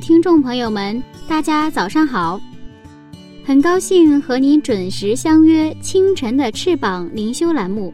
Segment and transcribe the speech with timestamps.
[0.00, 2.40] 听众朋友们，大家早上好！
[3.44, 7.92] 很高兴和您准时相约《清晨的翅膀》灵修栏目，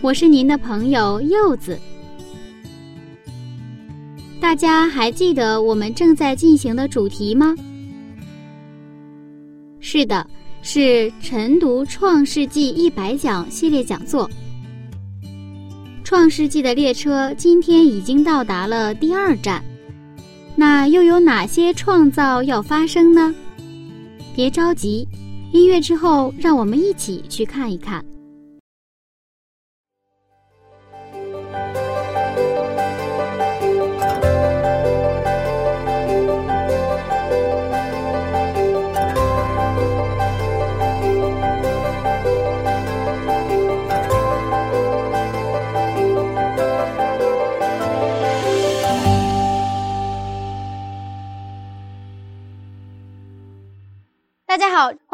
[0.00, 1.78] 我是您的朋友柚子。
[4.40, 7.54] 大家还记得我们正在进行的主题吗？
[9.80, 10.26] 是的，
[10.62, 14.28] 是晨读《创世纪一百讲》系列讲座。
[16.04, 19.62] 《创世纪》的列车今天已经到达了第二站，
[20.60, 23.34] 那又有哪些创造要发生呢？
[24.36, 25.08] 别着急，
[25.52, 28.04] 音乐之后，让我们一起去看一看。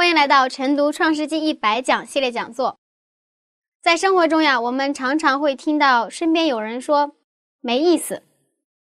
[0.07, 2.79] 欢迎来到晨读《创世纪一百讲》系列讲座。
[3.83, 7.17] 在生活中呀，我们常常会听到身边有人说
[7.61, 8.23] 没意思、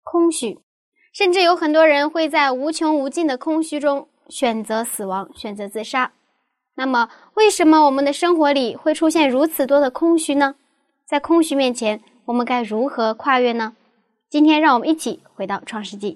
[0.05, 0.61] 空虚，
[1.13, 6.13] 甚至有很多人会在无穷无尽的空虚中选择死亡、选择自杀。
[6.77, 10.55] 那么，为什么我们的生活里会出现如此多的空虚呢？
[11.05, 13.75] 在空虚面前，我们该如何跨越呢？
[14.29, 16.13] 今天，让我们一起回到《创世纪》。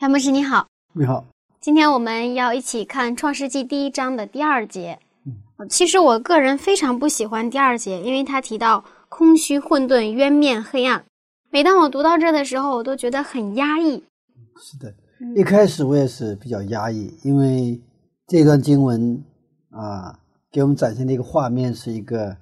[0.00, 0.66] 杨博士，你好。
[0.92, 1.24] 你好。
[1.60, 5.00] 今天我们要一起看《创世纪》第一章的第二节。
[5.68, 11.04] 其实我个人非常不喜欢第二节，因为他提到空虚、混沌、渊面、黑暗。
[11.50, 14.04] 每当我读到这的时候，我都觉得很压抑。
[14.60, 14.94] 是的，
[15.34, 17.80] 一开始我也是比较压抑，因为
[18.28, 19.20] 这段经文
[19.70, 20.16] 啊，
[20.52, 22.36] 给我们展现的一个画面是一个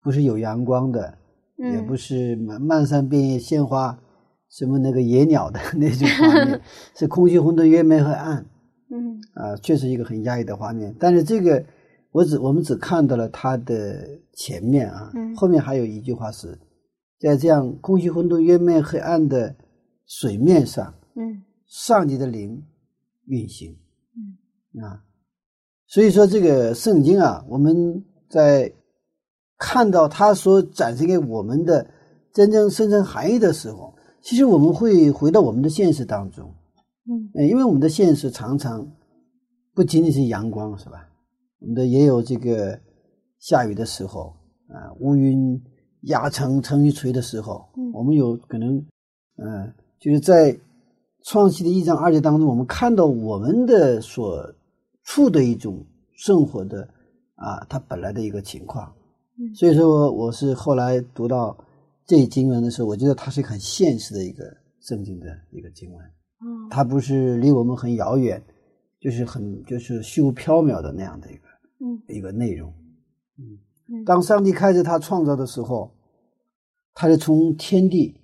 [0.00, 1.18] 不是有阳光的，
[1.56, 3.98] 也不是漫漫山遍野鲜花。
[4.50, 6.60] 什么那个野鸟的 那种画面，
[6.96, 8.44] 是空虚、混沌、月面和暗，
[8.90, 10.94] 嗯，啊，确实一个很压抑的画面。
[10.98, 11.62] 但是这个，
[12.12, 16.58] 我只我们只看到了它的前面啊，后面还有一句话是，
[17.20, 19.54] 在这样空虚、混沌、月面、黑暗的
[20.06, 22.64] 水面上，嗯，上帝的灵
[23.26, 23.76] 运行，
[24.16, 25.04] 嗯，啊，
[25.86, 28.72] 所以说这个圣经啊，我们在
[29.58, 31.86] 看到它所展示给我们的
[32.32, 33.94] 真正深层含义的时候。
[34.20, 36.52] 其实我们会回到我们的现实当中，
[37.06, 38.86] 嗯，因为我们的现实常常
[39.74, 41.08] 不仅仅是阳光，是吧？
[41.60, 42.78] 我们的也有这个
[43.38, 44.34] 下雨的时候
[44.68, 45.60] 啊，乌云
[46.02, 47.64] 压城城欲垂的时候，
[47.94, 48.84] 我们有可能，
[49.36, 50.58] 嗯，就是在
[51.22, 54.52] 创新的一章二节当中，我们看到我们的所
[55.04, 56.86] 处的一种生活的
[57.36, 58.92] 啊，它本来的一个情况。
[59.54, 61.56] 所以说，我是后来读到。
[62.08, 64.44] 这一经文的时候，我觉得它是很现实的一个
[64.80, 66.02] 圣经的一个经文，
[66.40, 68.42] 嗯，它不是离我们很遥远，
[68.98, 71.42] 就是很就是虚无缥缈的那样的一个，
[71.80, 72.72] 嗯，一个内容，
[73.36, 75.94] 嗯，当上帝开始他创造的时候，
[76.94, 78.18] 他是从天地，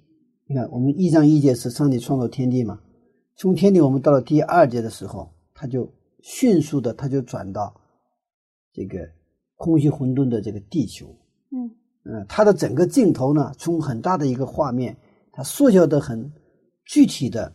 [0.47, 2.81] 你看我们一章一节是上帝创造天地嘛，
[3.37, 5.93] 从天地我们到了第二节的时候，他就
[6.23, 7.79] 迅速的他就转到
[8.73, 9.07] 这个
[9.57, 11.15] 空虚混沌的这个地球，
[11.51, 11.71] 嗯。
[12.07, 14.95] 嗯，它的整个镜头呢，从很大的一个画面，
[15.33, 16.31] 它缩小的很
[16.85, 17.51] 具体的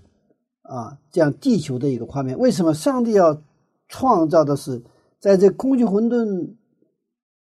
[0.64, 2.36] 啊，这样地球的一个画面。
[2.38, 3.40] 为什么上帝要
[3.88, 4.84] 创造的是
[5.20, 6.56] 在这空虚混沌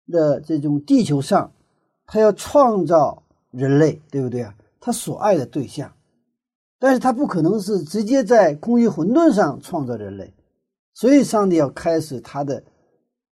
[0.07, 1.49] 的这种地球上，
[2.05, 4.53] 他要创造人类，对不对啊？
[4.81, 5.89] 他所爱的对象，
[6.77, 10.33] 但是他不可能是直接在空虚混沌上创造人类，
[10.93, 12.61] 所以上帝要开始他的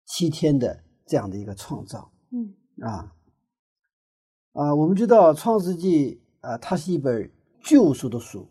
[0.05, 2.09] 七天的这样的一个创造。
[2.31, 3.11] 嗯啊。
[4.57, 7.29] 啊，我们知道《创世纪》啊，它是一本
[7.61, 8.49] 旧书的书。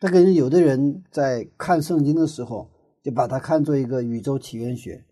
[0.00, 2.70] 它可能有的人在看圣经的时候，
[3.02, 5.04] 就把它看作一个宇宙起源学，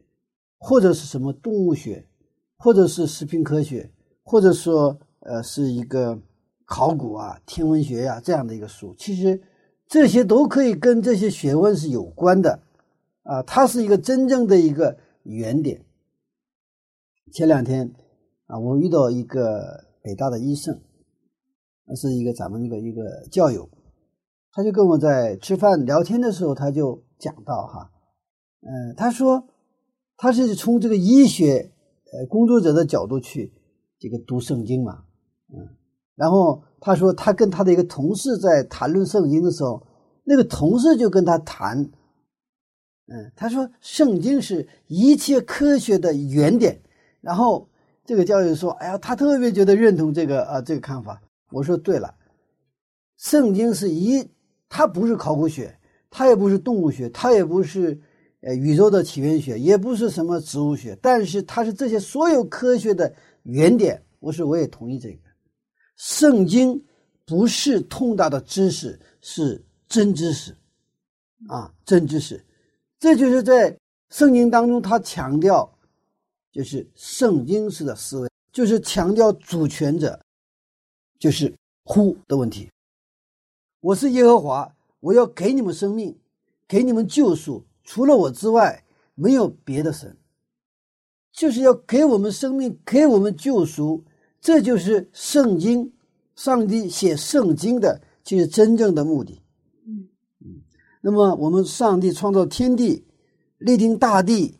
[0.56, 2.08] 或者是什么动物学，
[2.56, 3.92] 或者是食品科学，
[4.22, 6.18] 或者说呃是一个
[6.64, 8.94] 考古啊、天文学呀这样的一个书。
[8.96, 9.38] 其实
[9.86, 12.62] 这些都可以跟这些学问是有关的
[13.24, 15.84] 啊，它是一个真正的一个原点。
[17.30, 17.92] 前两天
[18.46, 20.80] 啊，我遇到一个北大的医生，
[21.84, 23.68] 那是一个咱们那个一个教友，
[24.52, 27.90] 他就跟我在吃饭聊天的时候，他就讲到哈，
[28.60, 29.48] 嗯，他说
[30.16, 31.72] 他是从这个医学
[32.12, 33.52] 呃工作者的角度去
[33.98, 35.02] 这个读圣经嘛，
[35.52, 35.76] 嗯，
[36.14, 39.84] 然后他说他跟他的一个同事在谈论圣经的时候，
[40.22, 41.82] 那个同事就跟他谈，
[43.08, 46.80] 嗯，他说圣经是一切科学的原点。
[47.22, 47.68] 然后
[48.06, 51.20] 这个教授说：“哎呀，他特别觉得认同这个啊这个看法。”
[51.50, 52.14] 我说：“对了，
[53.16, 54.24] 圣经是一，
[54.68, 55.76] 它不是考古学，
[56.08, 57.98] 它也不是动物学，它也不是
[58.42, 63.12] 呃宇宙的起源学，也不是什么植物学，但是它是这些所有科学的
[63.42, 65.18] 原点。”我说：“我也同意这个，
[65.96, 66.80] 圣经
[67.24, 70.56] 不是通达的知识，是真知识，
[71.48, 72.40] 啊，真知识。
[72.98, 73.76] 这就是在
[74.10, 75.68] 圣经当中，他强调。”
[76.56, 80.18] 就是圣经式的思维，就是强调主权者，
[81.18, 81.54] 就是
[81.84, 82.70] 呼的问题。
[83.80, 86.16] 我是耶和华，我要给你们生命，
[86.66, 88.82] 给你们救赎，除了我之外，
[89.14, 90.16] 没有别的神。
[91.30, 94.02] 就是要给我们生命，给我们救赎，
[94.40, 95.92] 这就是圣经，
[96.36, 99.42] 上帝写圣经的，就是真正的目的。
[99.84, 100.08] 嗯
[100.40, 100.62] 嗯。
[101.02, 103.04] 那么，我们上帝创造天地，
[103.58, 104.58] 立定大地。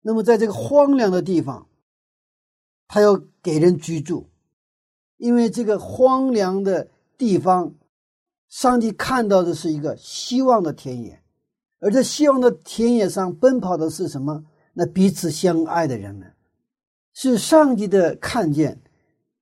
[0.00, 1.66] 那么，在这个荒凉的地方，
[2.86, 4.28] 他要给人居住，
[5.16, 7.74] 因为这个荒凉的地方，
[8.48, 11.22] 上帝看到的是一个希望的田野，
[11.80, 14.44] 而在希望的田野上奔跑的是什么？
[14.72, 16.32] 那彼此相爱的人们，
[17.12, 18.80] 是上帝的看见，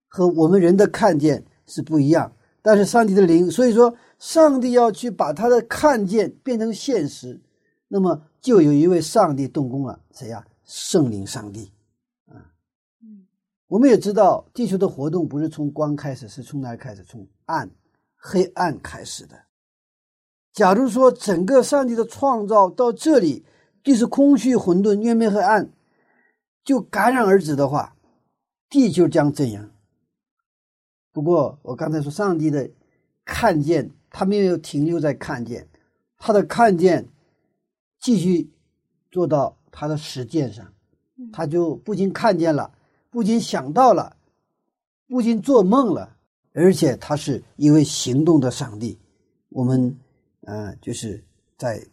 [0.09, 2.33] 和我们人的看见是不一样。
[2.63, 7.41] 但是上帝的灵，所以说上帝要去把他的看见变成现实，
[7.89, 10.45] 那么就有一位上帝动工了，谁呀？
[10.65, 11.71] 圣灵上帝，
[12.27, 12.35] 啊，
[13.01, 13.25] 嗯，
[13.69, 17.05] 我们也知道，地球的活动不是从光开始，是从哪开始？
[17.05, 17.71] 从暗、
[18.17, 19.37] 黑暗开始的。
[20.53, 23.45] 假如说整个上帝的创造到这里，
[23.85, 25.71] 就是空虚、混沌、渊面黑暗，
[26.65, 27.95] 就戛然而止的话，
[28.69, 29.71] 地球将怎样？
[31.13, 32.69] 不过我刚才说，上帝的
[33.25, 35.69] 看见，他没有停留在看见，
[36.19, 37.07] 他的看见
[38.01, 38.51] 继续
[39.11, 39.57] 做到。
[39.79, 40.73] 他的实践上，
[41.31, 42.73] 他就不仅看见了，
[43.11, 44.17] 不仅想到了，
[45.07, 46.17] 不仅做梦了，
[46.55, 48.99] 而且他是一位行动的上帝。
[49.51, 49.95] 我们，
[50.47, 51.23] 嗯，就是
[51.59, 51.87] 在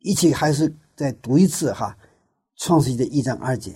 [0.00, 1.96] 一起，还是再读一次哈，
[2.56, 3.70] 《创世纪》的一章二节，《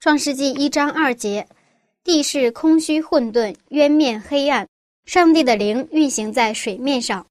[0.00, 1.46] 创世纪》一章二节，
[2.02, 4.68] 地是空虚混沌，渊面黑暗，
[5.04, 7.24] 上帝的灵运行在水面上。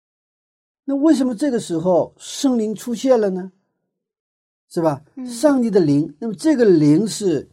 [0.85, 3.51] 那为什么这个时候圣灵出现了呢？
[4.69, 5.03] 是吧？
[5.25, 7.47] 上帝的灵，那么这个灵是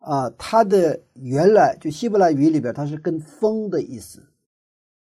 [0.00, 4.22] 啊，它的原来就希伯来语里边，它是跟风的意思。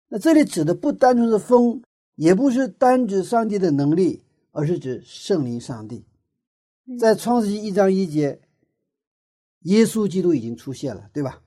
[0.08, 1.82] 那这里指的不单纯是风，
[2.14, 4.22] 也不是单指上帝的能力，
[4.52, 6.04] 而是指圣灵上帝。
[7.00, 8.40] 在创世纪一章一节，
[9.62, 11.42] 耶稣基督已经出现了，对吧？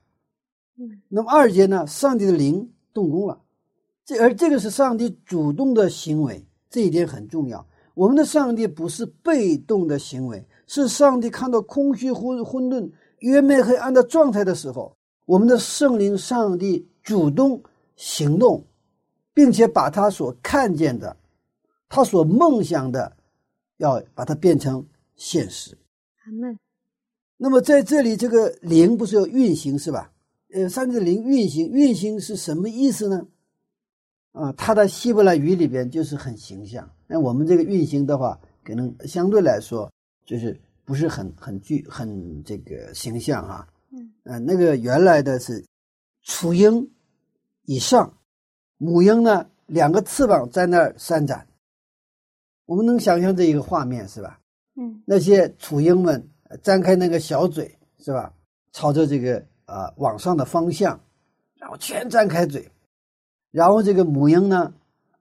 [0.76, 1.00] 嗯。
[1.08, 1.86] 那么二节呢？
[1.86, 3.40] 上帝的灵动工了，
[4.10, 7.64] 这而这个是上帝主动的行为，这一点很重要。
[7.94, 12.90] 我们的上帝不是被动的行为，是上帝看到空虚、昏混沌、
[13.20, 17.62] 约昧黑暗的状态的时候，我们的圣灵上帝主动
[17.94, 18.64] 行动，
[19.32, 21.16] 并且把他所看见的、
[21.88, 23.16] 他所梦想的，
[23.76, 25.78] 要把它变成现实。
[27.36, 30.10] 那么在这里，这个灵不是要运行是吧？
[30.52, 33.24] 呃，上帝的灵运行，运行是什么意思呢？
[34.32, 36.88] 啊，它的希伯来语里边就是很形象。
[37.06, 39.90] 那我们这个运行的话，可能相对来说
[40.24, 43.66] 就是不是很很具很这个形象啊。
[43.90, 45.64] 嗯，那个原来的是
[46.22, 46.88] 雏鹰
[47.64, 48.16] 以上，
[48.78, 51.46] 母鹰呢两个翅膀在那儿扇展。
[52.66, 54.38] 我们能想象这一个画面是吧？
[54.76, 56.28] 嗯，那些雏鹰们
[56.62, 58.32] 张开那个小嘴是吧，
[58.70, 61.00] 朝着这个啊往上的方向，
[61.56, 62.70] 然后全张开嘴。
[63.50, 64.72] 然后这个母鹰呢，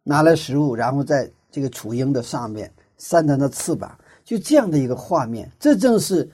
[0.04, 6.30] 拿来食物，然后在这个雏鹰的上面扇它的翅膀，就这样的一个画面，这正是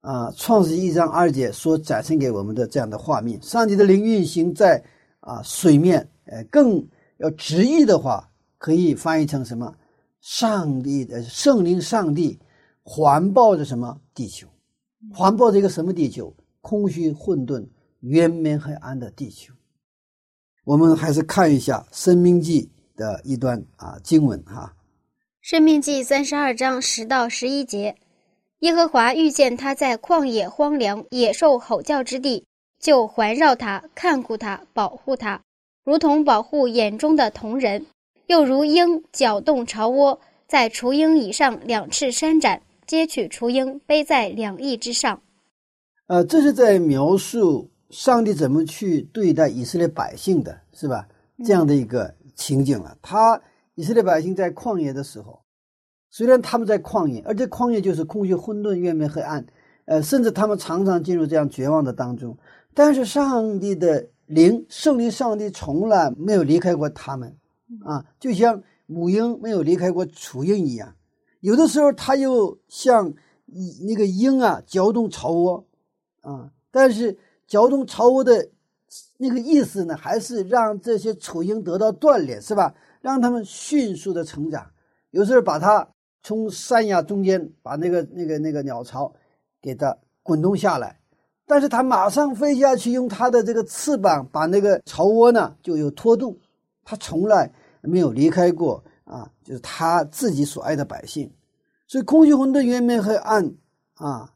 [0.00, 3.40] 啊《创世一章二节所展现给我们的这样的画面。
[3.42, 4.82] 上帝的灵运行在
[5.20, 6.86] 啊水面，呃，更
[7.18, 9.74] 要直译的话，可以翻译成什么？
[10.20, 12.38] 上帝的圣灵，上帝
[12.82, 14.48] 环抱着什么地球？
[15.12, 16.34] 环抱着一个什么地球？
[16.60, 17.66] 空虚混沌、
[18.00, 19.54] 渊面黑暗的地球。
[20.68, 24.74] 我们还是看一下《生命记》的一段啊经文哈，
[25.40, 27.96] 《生命记三十二章十到十一节，
[28.58, 32.44] 耶和华遇见他在旷野荒凉、野兽吼叫之地，
[32.78, 35.40] 就环绕他，看顾他，保护他，
[35.84, 37.86] 如同保护眼中的瞳人，
[38.26, 45.18] 又如鹰搅动巢窝，在雏鹰以上两翅伸展，接取雏鹰，背在两翼之上。
[46.08, 51.08] 呃，这是在描述上帝怎么去对待以色列百姓的，是吧？
[51.44, 52.96] 这样的一个情景了。
[53.00, 53.40] 他
[53.74, 55.40] 以色列百姓在旷野的时候，
[56.10, 59.46] 虽然他们在旷野，而这旷野就是空虚、混沌、月明、黑暗，
[59.86, 62.36] 呃，甚至他们常常进入这样绝望的当中。
[62.74, 67.36] 但是上帝的灵，圣灵，上帝从来没有离开过他们，
[67.84, 70.94] 啊，就像母鹰没有离开过雏鹰一样。
[71.40, 73.14] 有的时候，他又像
[73.86, 75.64] 那个鹰啊，搅动巢窝，
[76.20, 77.16] 啊，但是
[77.48, 78.50] 搅动巢窝的。
[79.18, 82.74] 那个意思呢，还是让这些雏鹰得到锻炼，是吧？
[83.02, 84.64] 让他们迅速的成长。
[85.10, 85.86] 有时候把它
[86.22, 89.12] 从山崖中间把那个那个那个鸟巢
[89.60, 90.98] 给它滚动下来，
[91.46, 96.34] 但是它马上飞下去，用它的这个翅膀把那个巢窝呢就有拖动。
[96.82, 97.52] 它从来
[97.82, 101.30] 没有离开过啊，就是他自己所爱的百姓。
[101.86, 103.52] 所以空虚混沌、圆明和暗
[103.96, 104.32] 啊。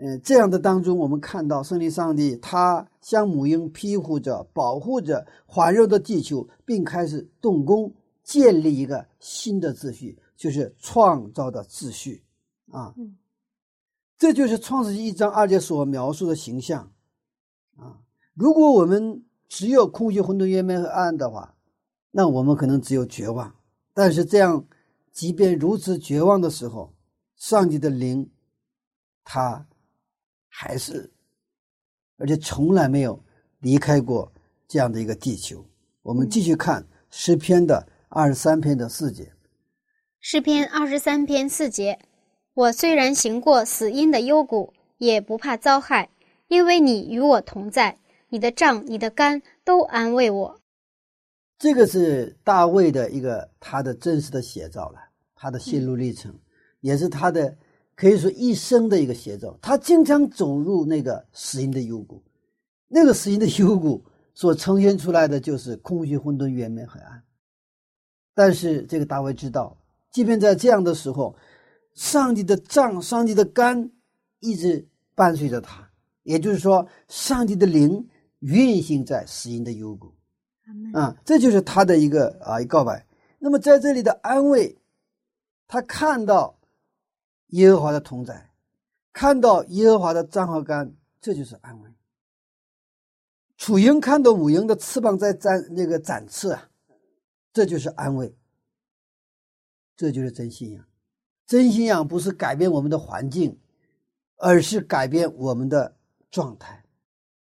[0.00, 12.22] 嗯，这样的当中，我们看到圣灵上帝，他像母婴庇护着、保护着环绕的地球，并开始动工建立一个新的秩序，就是创造的秩序
[12.70, 12.94] 啊。
[14.16, 16.92] 这就是创世纪一章二节所描述的形象
[17.76, 17.98] 啊。
[18.34, 21.56] 如果我们只有空虚、混沌、渊明和暗的话，
[22.12, 23.52] 那我们可能只有绝望。
[23.94, 24.64] 但是这样，
[25.10, 26.94] 即便如此绝望的时候，
[27.34, 28.30] 上帝的灵，
[29.24, 29.66] 他。
[30.48, 31.10] 还是，
[32.16, 33.22] 而且从来没有
[33.60, 34.32] 离开过
[34.66, 35.64] 这样的一个地球。
[36.02, 39.32] 我们继续看诗篇的二十三篇的四节。
[40.20, 41.98] 诗篇二十三篇四节：
[42.54, 46.10] 我虽然行过死荫的幽谷，也不怕遭害，
[46.48, 47.98] 因为你与我同在，
[48.30, 50.60] 你的杖、你的肝都安慰我。
[51.58, 54.98] 这个是大卫的一个他的真实的写照了，
[55.34, 56.36] 他的心路历程，
[56.80, 57.56] 也是他的。
[57.98, 62.22] 可以说一生的一个写照，他经常走入那个死因的幽谷，
[62.86, 67.24] 那个死因的幽谷 所呈现出来的就是空虚、混沌、圆满、黑暗。
[68.36, 69.76] 但是这个大卫知道，
[70.12, 71.34] 即便在这样的时候，
[71.94, 73.90] 上帝的杖、上帝的杆
[74.38, 74.86] 一直
[75.16, 75.90] 伴随着他，
[76.22, 80.14] 也就是说，上帝的灵运行在死因的幽谷，
[80.94, 83.04] 啊，这就是他的一个啊一告白。
[83.40, 84.78] 那么在这里的安慰，
[85.66, 86.54] 他看到。
[87.48, 88.50] 耶和华的同在，
[89.12, 91.90] 看到耶和华的杖和杆，这就是安慰。
[93.56, 96.68] 雏鹰看到母鹰的翅膀在展那个展翅啊，
[97.52, 98.34] 这就是安慰。
[99.96, 100.84] 这就是真信仰。
[101.46, 103.58] 真信仰不是改变我们的环境，
[104.36, 105.96] 而是改变我们的
[106.30, 106.84] 状态。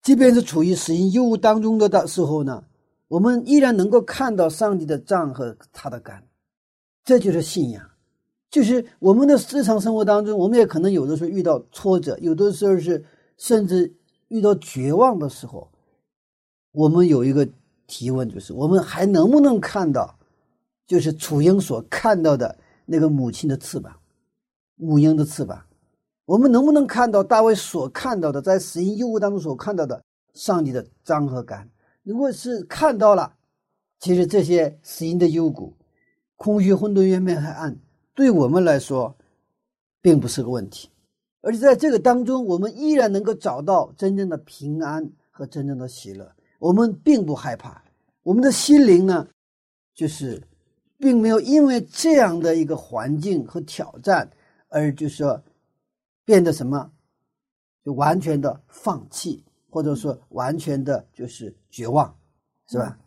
[0.03, 2.65] 即便是处于死荫幽谷当中的的时候呢，
[3.09, 6.23] 我们依然能够看到上帝的杖和他的杆，
[7.05, 7.91] 这就是信仰。
[8.51, 13.05] 就是我们的日常生活当中，我们也可能有的时候遇到挫折，有的时候是
[13.37, 13.95] 甚至
[14.29, 15.71] 遇到绝望的时候，
[16.73, 17.47] 我们有一个
[17.87, 20.19] 提问，就是我们还能不能看到，
[20.87, 23.95] 就是楚英所看到的那个母亲的翅膀，
[24.77, 25.67] 母鹰的翅膀，
[26.25, 30.03] 我们能不能看到大卫所看到的，在死因幽谷当中所看到的
[30.33, 31.69] 上帝的章和杆？
[32.03, 33.35] 如果是看到了，
[34.01, 35.77] 其实这些死因的幽谷，
[36.37, 37.79] 空虚、混沌、渊面黑暗。
[38.19, 39.17] 对我们来说，
[40.03, 40.91] 并不是个问题，
[41.41, 46.29] 而且在这个当中，我们依然能够找到真正的平安和真正的喜乐。
[46.59, 47.81] 我们并不害怕，
[48.25, 49.29] 我们的心灵呢，
[49.95, 50.43] 就是
[50.99, 54.29] 并没有因为这样的一个环境和挑战
[54.67, 55.41] 而就说
[56.25, 56.91] 变得什么，
[57.85, 62.13] 就完全的放弃，或者说完全的就是绝望，
[62.67, 62.99] 是吧？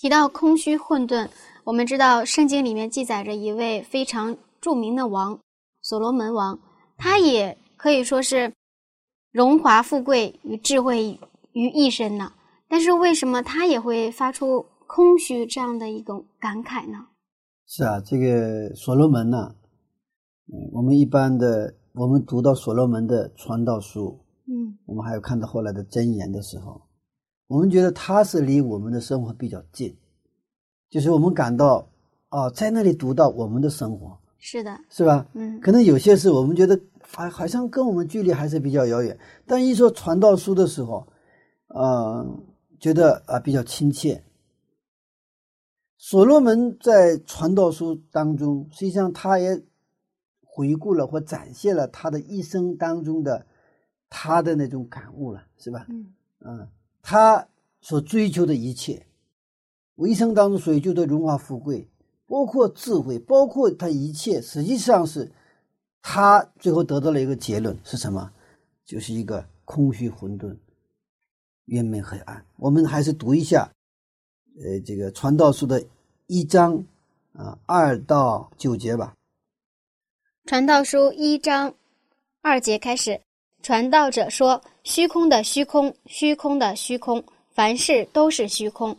[0.00, 1.28] 提到空虚混沌。
[1.64, 5.36] 我们知道，圣经里面记载着一位非常著名的王——
[5.82, 6.56] 所罗门王，
[6.96, 8.52] 他也可以说是
[9.32, 11.18] 荣华富贵与智慧
[11.52, 12.32] 于一身呢。
[12.68, 17.04] 但是，为什么他也会发出空虚这样的一种感慨呢？
[17.66, 19.52] 是啊，这个所罗门呢，
[20.46, 26.80] 嗯，我们一般的，我们读到所罗门的传道书，嗯，我们还有看到后来的箴言的时候，
[27.48, 29.94] 我们觉得他是离我们的生活比较近。
[30.88, 31.86] 就是我们感到，
[32.30, 35.26] 哦，在那里读到我们的生活，是的，是吧？
[35.34, 39.18] 嗯，可能有些事我们觉得好，好像跟我们距离还是比较遥远。
[39.46, 41.06] 但一说传道书的时候，
[41.66, 42.26] 呃，
[42.80, 44.22] 觉得啊比较亲切。
[45.98, 49.62] 所罗门在传道书当中，实际上他也
[50.42, 53.44] 回顾了或展现了他的一生当中的
[54.08, 55.86] 他的那种感悟了，是吧？
[55.90, 56.68] 嗯嗯，
[57.02, 57.48] 他
[57.80, 59.06] 所追求的一切，
[59.94, 61.88] 我一生当中所追求的荣华富贵，
[62.26, 65.30] 包括智慧，包括他一切，实际上是
[66.02, 68.32] 他最后得到了一个结论是什么？
[68.84, 70.56] 就是一个空虚混沌。
[71.66, 73.70] 渊明黑暗，我们还是读一下，
[74.62, 75.84] 呃，这个传道书的
[76.26, 76.82] 一章
[77.34, 79.14] 啊，二到九节吧。
[80.46, 81.74] 传道书一章
[82.40, 83.20] 二节开始，
[83.62, 88.96] 传道者说：“虚空的虚空，虚空的虚空，凡事都是虚空。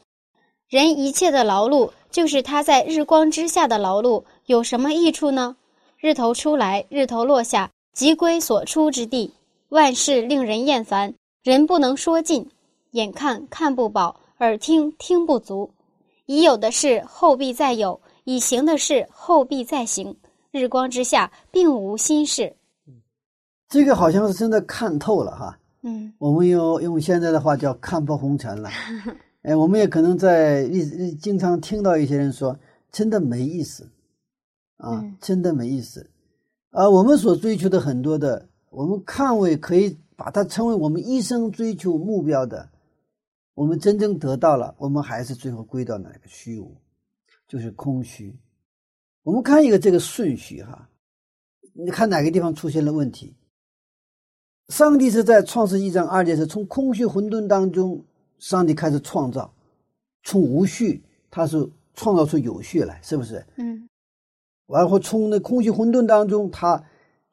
[0.68, 5.56] 人一切的劳碌，就是他在日光之下的劳碌，有什么益处呢？
[5.98, 9.32] 日头出来，日头落下，即归所出之地。
[9.70, 11.14] 万事令人厌烦，
[11.44, 12.48] 人不能说尽。”
[12.92, 15.72] 眼看看不饱，耳听听不足，
[16.26, 20.16] 已有的事后必再有，已行的事后必再行。
[20.52, 22.52] 日光之下，并无新事。
[23.70, 25.60] 这个好像是真的看透了哈。
[25.84, 28.70] 嗯，我们用用现在的话叫看破红尘了。
[29.44, 32.60] 哎，我们也可能在历经常听到一些人说，
[32.92, 33.88] 真的没意思
[34.78, 36.10] 啊，真的没意思。
[36.72, 42.70] 啊，我们所追求的很多的，我们看为可以把它称为我们一生追求目标的。
[43.54, 46.76] 我们真正得到了，我们还是最后归到哪个虚无，
[47.48, 48.38] 就是空虚。
[49.24, 50.90] 我们看一个这个顺序哈，
[51.74, 53.36] 你看哪个地方出现了问题？
[54.70, 58.04] 上帝是在创世一章二节是从空虚混沌当中，
[58.40, 59.54] 上帝开始创造，
[60.24, 63.46] 从无序，他是创造出有序来，是不是？
[63.58, 63.88] 嗯。
[64.68, 66.84] 然后从那空虚混沌当中，他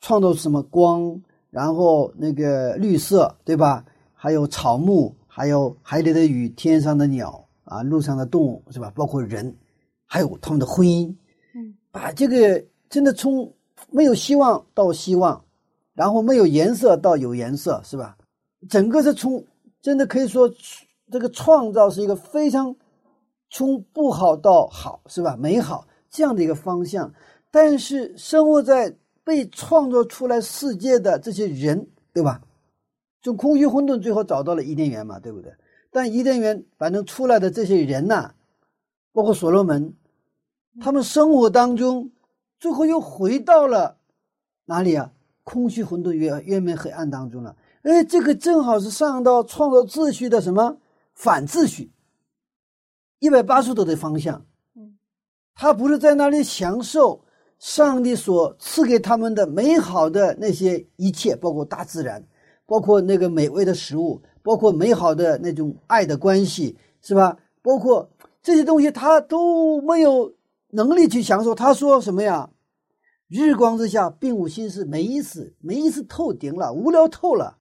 [0.01, 1.23] 创造什么光？
[1.51, 3.85] 然后那个绿色，对吧？
[4.13, 5.15] 还有草木。
[5.29, 8.91] 还有海里的鱼，天上的鸟啊，路上的动物是吧？
[8.95, 9.55] 包括人，
[10.07, 11.15] 还有他们的婚姻，
[11.55, 13.53] 嗯，把这个真的从
[13.91, 15.45] 没有希望到希望，
[15.97, 18.17] 然后没有颜色到有颜色，是吧？
[18.69, 19.45] 整个是从
[19.81, 20.49] 真的可以说，
[21.11, 22.77] 这个创造是一个非常
[23.51, 25.37] 从不好到好，是吧？
[25.37, 27.13] 美好这样的一个方向。
[27.51, 32.43] 但是生活在被创造出来世界的这些人，对吧？
[33.23, 35.53] 就空虚混沌，最后找到了伊甸园嘛，对不对？
[35.91, 38.35] 但伊甸园反正出来的这些人呐，
[39.13, 39.95] 包括所罗门，
[40.81, 42.11] 他们生活当中，
[42.61, 43.97] 最后又回到了
[44.67, 45.13] 哪里啊？
[45.47, 47.55] 空虚混沌、冤冤昧黑暗当中了。
[47.83, 50.77] 哎，这个正好是上到创造秩序的什么
[51.15, 51.93] 反秩序，
[53.21, 54.45] 一百八十度的方向。
[54.75, 54.99] 嗯，
[55.55, 57.25] 他不是在那里享受
[57.61, 62.27] 上帝所赐给他们的美好的那些一切，包括大自然。
[62.67, 67.39] 包括那个美味的食物，包括美好的那种爱的关系，是吧？
[67.63, 68.11] 包括
[68.43, 70.35] 这些东西，他都没有
[70.71, 71.55] 能力去享受。
[71.55, 72.51] 他说什么呀？
[73.29, 77.59] 日光之下，并无心事，没意思，没意思透顶了，无聊透了。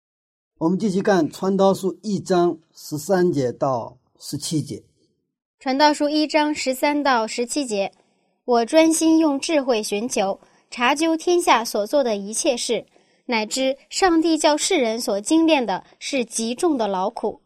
[0.59, 4.77] 我们继续看《传道书》一章十三节到十七节，
[5.59, 7.91] 《传道书》一章十三到十七节，
[8.45, 12.85] 我专心用智慧寻求，查究天下所做的一切事。
[13.25, 17.41] 乃知上帝叫世人所精炼的是极重的劳苦。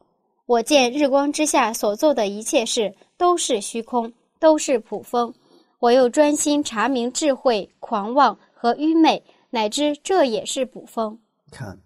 [0.45, 5.33] 我见日光之下所做的一切事都是虚空，都是普风。
[5.79, 11.19] 我又专心查明智慧、狂妄和愚昧，乃知这也是捕风。
[11.51, 11.79] 看，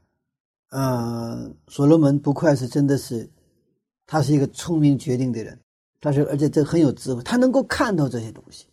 [0.69, 3.29] 嗯，所罗门不愧是真的是，
[4.05, 5.59] 他是一个聪明绝顶的人。
[6.01, 8.67] 他是，而且这很有智慧，他能够看透这些东西。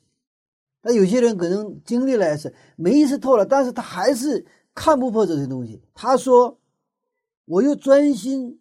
[0.82, 4.44] 那有些人可能经历了也是没意识透了，但是他还是。
[4.72, 5.82] 看不破这些东西。
[5.92, 6.56] 他说
[7.44, 8.60] ：“我又专心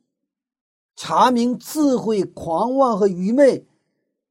[0.95, 3.63] 查明智慧、狂妄和愚昧，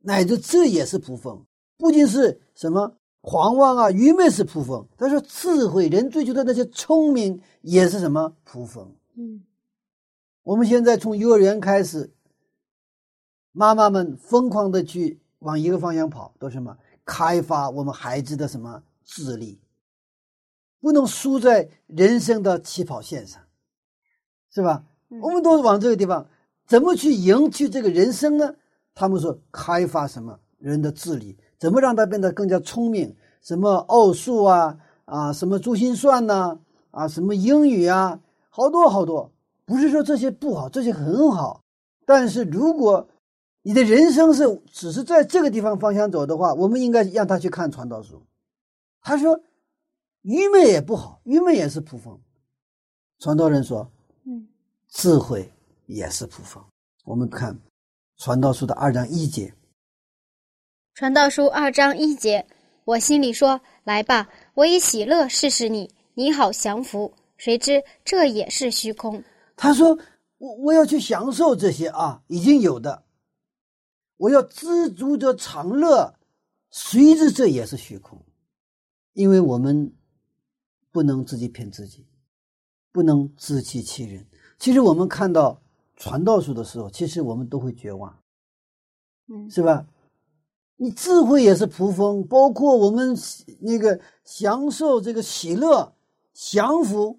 [0.01, 1.47] 乃至这也是捕风。
[1.79, 4.87] 不仅是什么狂妄啊、愚昧是扑风。
[4.99, 8.95] 他说智慧，人追求的那些聪明也是什么扑风。
[9.15, 9.43] 嗯，
[10.43, 12.13] 我们现在从幼儿园开始，
[13.53, 19.59] 妈妈们疯狂的去往一个方向跑，都什么开发我们孩子的什么智力。”
[20.81, 23.43] 不能输在人生的起跑线上，
[24.53, 24.85] 是吧？
[25.09, 26.29] 我们都是往这个地方，
[26.69, 28.55] 怎么去赢取这个人生呢？
[28.95, 33.15] 他们说开发什么人的智力，怎么让他变得更加聪明？
[33.43, 36.59] 什么奥数啊啊，什么珠心算呐
[36.91, 39.31] 啊，什么英语啊，好多好多。
[39.65, 41.63] 不是说这些不好，这些很好。
[42.07, 43.09] 但是如果
[43.63, 48.23] 你的人生是只是在这个地方方向走的话，我们应该让他去看传道书。
[49.03, 49.41] 他说。
[50.23, 52.21] 愚昧也不好，愚昧也是普风。
[53.21, 53.89] 传道人说
[54.27, 54.47] ：“嗯，
[54.89, 55.51] 智慧
[55.87, 56.63] 也是普风。”
[57.07, 57.55] 我们看
[58.17, 59.55] 《传道书》的二章一节
[60.99, 62.45] ：“传道书二章一节，
[62.85, 69.23] 我心里说：“来吧，我以喜乐试试你，你好降服。”谁知这也是虚空。
[69.55, 69.97] 他说
[70.39, 73.05] ：“我我要去享受这些啊，已经有的，
[74.17, 76.13] 我要知足者常乐。
[76.73, 78.21] 谁知这也是虚空，
[79.13, 79.95] 因为我们
[80.91, 82.09] 不能自己骗自己，
[82.91, 84.27] 不能自欺欺人。
[84.59, 85.63] 其实我们看到
[85.95, 88.21] 传道书的时候，其实我们都会绝望，
[89.29, 89.87] 嗯，是吧？”
[90.81, 93.17] 你智慧也是仆风，包括我们
[93.59, 95.93] 那个享受这个喜乐、
[96.33, 97.19] 降服，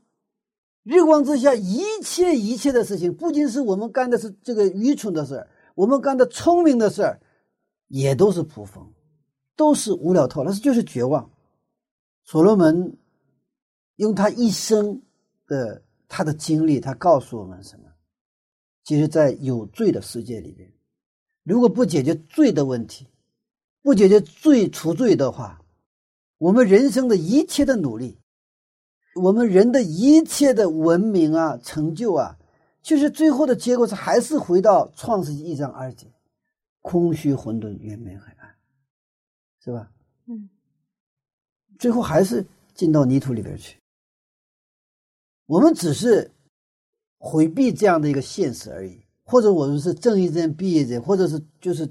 [0.83, 7.19] 日光之下一切一切的事情，不仅是我们干的是这个愚蠢的事儿，我们干的聪明的事儿，
[7.89, 8.93] 也都是仆风，
[9.57, 11.29] 都是无聊透，那是就是绝望。
[12.23, 12.97] 所罗门
[13.97, 15.01] 用他一生
[15.47, 17.83] 的他的经历，他告诉我们什么？
[18.85, 20.71] 其实，在有罪的世界里边，
[21.43, 23.05] 如果不解决罪的问题，
[23.81, 25.61] 不解决罪除罪的话，
[26.37, 28.17] 我们人生的一切的努力，
[29.15, 32.37] 我们人的一切的文明啊、成就啊，
[32.83, 36.07] 其实最后的结果是还是回到创世纪一章二节，
[36.81, 38.55] 空虚混沌，渊面黑暗，
[39.63, 39.89] 是吧？
[40.27, 40.49] 嗯，
[41.79, 43.79] 最后还是进到泥土里边去。
[45.45, 46.29] 我们只是
[47.17, 51.89] 回避这样的一个现实而已，或者我们是睁一只眼闭一只眼，或者是就是。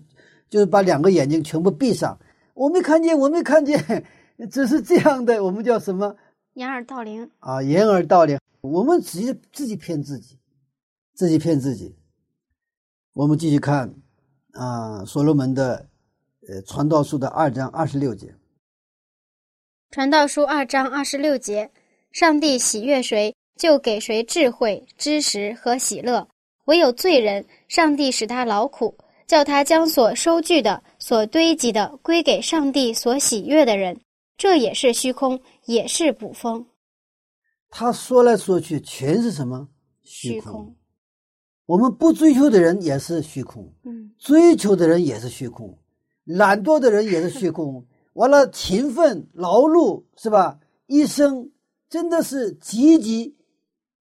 [0.49, 2.19] 就是把两个眼睛全部闭上，
[2.55, 4.05] 我没看见，我没看见，
[4.51, 6.17] 只是这样的，我们叫什么？
[6.55, 7.63] 掩耳盗铃啊！
[7.63, 10.39] 掩耳盗铃，我们自己自己骗自己，
[11.15, 11.95] 自己骗自己。
[13.13, 13.95] 我们继续看
[14.53, 15.89] 啊，所罗门的
[16.49, 18.35] 呃传道书的二章二十六节。
[19.91, 21.71] 传道书二章二十六节，
[22.11, 26.27] 上帝喜悦谁，就给谁智慧、知识和喜乐；
[26.67, 28.97] 唯有罪人，上帝使他劳苦。
[29.29, 34.01] 叫他将所收据的、所堆积的归给上帝所喜悦的人，
[34.39, 36.67] 这也是虚空，也是捕风。
[37.69, 39.69] 他说来说去全是什么
[40.03, 40.75] 虚空？
[41.67, 45.79] 我们不追求的人也是虚空，嗯，追求的人也是虚空，
[46.25, 47.87] 懒惰的人也是虚空。
[48.15, 50.59] 完了，勤奋劳碌是吧？
[50.87, 51.53] 一生
[51.91, 53.37] 真的是积极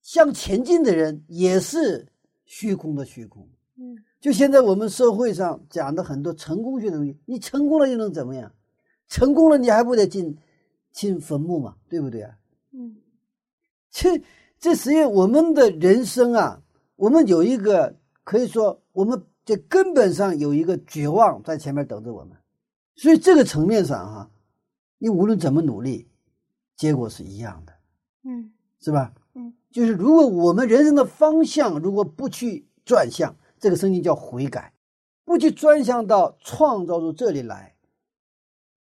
[0.02, 2.08] 向前进的人也是
[2.46, 3.98] 虚空的虚空，嗯。
[4.20, 8.52] 就现在我们社会上讲的很多成功学的东西，你成功了又能怎么样？
[9.08, 10.36] 成功了你还不得进
[10.92, 12.36] 进坟墓嘛，对不对啊？
[12.72, 12.98] 嗯，
[13.92, 14.22] 这
[14.60, 16.62] 这实际我们的人生啊，
[16.96, 22.36] 我们有一个可以说我们这根本上有一个绝望在前面等着我们，
[22.96, 24.32] 所以这个层面上哈，
[24.98, 26.08] 你无论怎么努力，
[26.76, 27.74] 结果是一样的，
[28.24, 28.52] 嗯，
[28.82, 29.14] 是吧？
[29.36, 33.36] 嗯，就是如果我们人生的方向如果不去转向。
[33.60, 34.72] 这个声音叫悔改，
[35.26, 37.76] 不去专向到创造出这里来，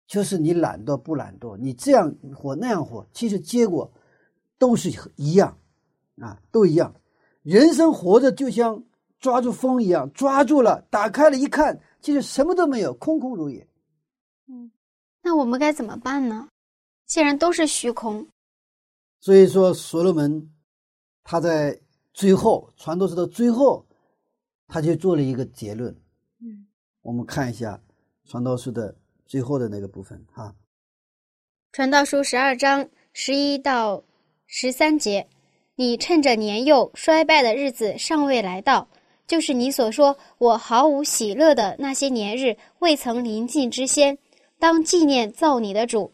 [0.07, 3.91] 就是你懒惰不懒惰，你这样活那样活，其实结果
[4.57, 5.57] 都是一样，
[6.19, 6.95] 啊，都一样。
[7.43, 8.84] 人生活着就像
[9.19, 13.67] 抓住风一样，抓住了，打开了一看，其实什么都没有，空空如也。
[14.47, 14.71] 嗯，
[15.21, 16.47] 那我们该怎么办呢？
[17.05, 18.25] 既然都是虚空，
[19.19, 20.49] 所以说所罗门
[21.23, 21.77] 他在
[22.13, 23.86] 最后传道士的最后。
[24.73, 25.93] 他就做了一个结论，
[26.39, 26.65] 嗯，
[27.01, 27.77] 我们看一下
[28.31, 30.47] 《传道书》的最后的那个部分哈，
[31.73, 34.01] 《传道书》十二章十一到
[34.47, 35.27] 十三节，
[35.75, 38.88] 你趁着年幼衰败的日子尚未来到，
[39.27, 44.17] 就是你所说我毫无喜乐的那些年日未曾临近之先，
[44.57, 46.13] 当纪念造你的主，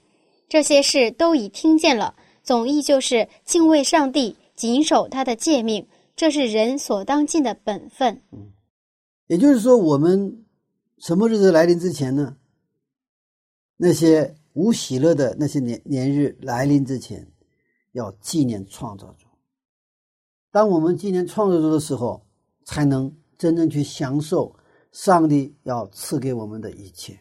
[0.50, 5.88] 这些事都已听见了，总意就是敬畏上帝，谨守他的诫命。
[6.18, 8.24] 这是人所当尽的本分。
[8.32, 8.52] 嗯，
[9.28, 10.44] 也就是说，我们
[10.98, 12.36] 什么日子来临之前呢？
[13.78, 17.32] 那些无喜乐的那些年年日来临之前，
[17.92, 19.28] 要纪念创造主。
[20.50, 22.26] 当我们纪念创造主的时候，
[22.66, 24.56] 才能真正去享受
[24.92, 27.20] 上帝要赐给我们的一切。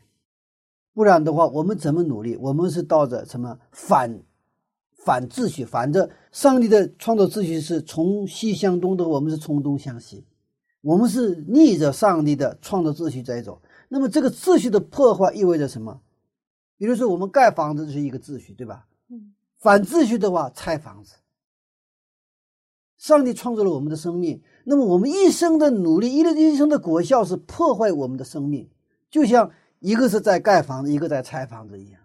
[0.94, 2.34] 不然的话，我们怎么努力？
[2.36, 4.18] 我们是到着什么反？
[5.06, 10.24] 反秩序，反着上帝的创造秩序是从西向东的，我们是从东向西，
[10.80, 13.62] 我们是逆着上帝的创造秩序在走。
[13.88, 16.00] 那么这个秩序的破坏意味着什么？
[16.76, 18.88] 比如说我们盖房子是一个秩序，对吧？
[19.08, 19.32] 嗯。
[19.58, 21.14] 反秩序的话，拆房子。
[22.98, 28.68] 上帝创造了我们的生命，那么我们一生的努力，一的一生的果效是破坏我们的生命，
[29.08, 32.00] 就像一个是在盖房子，一个在拆房子一样。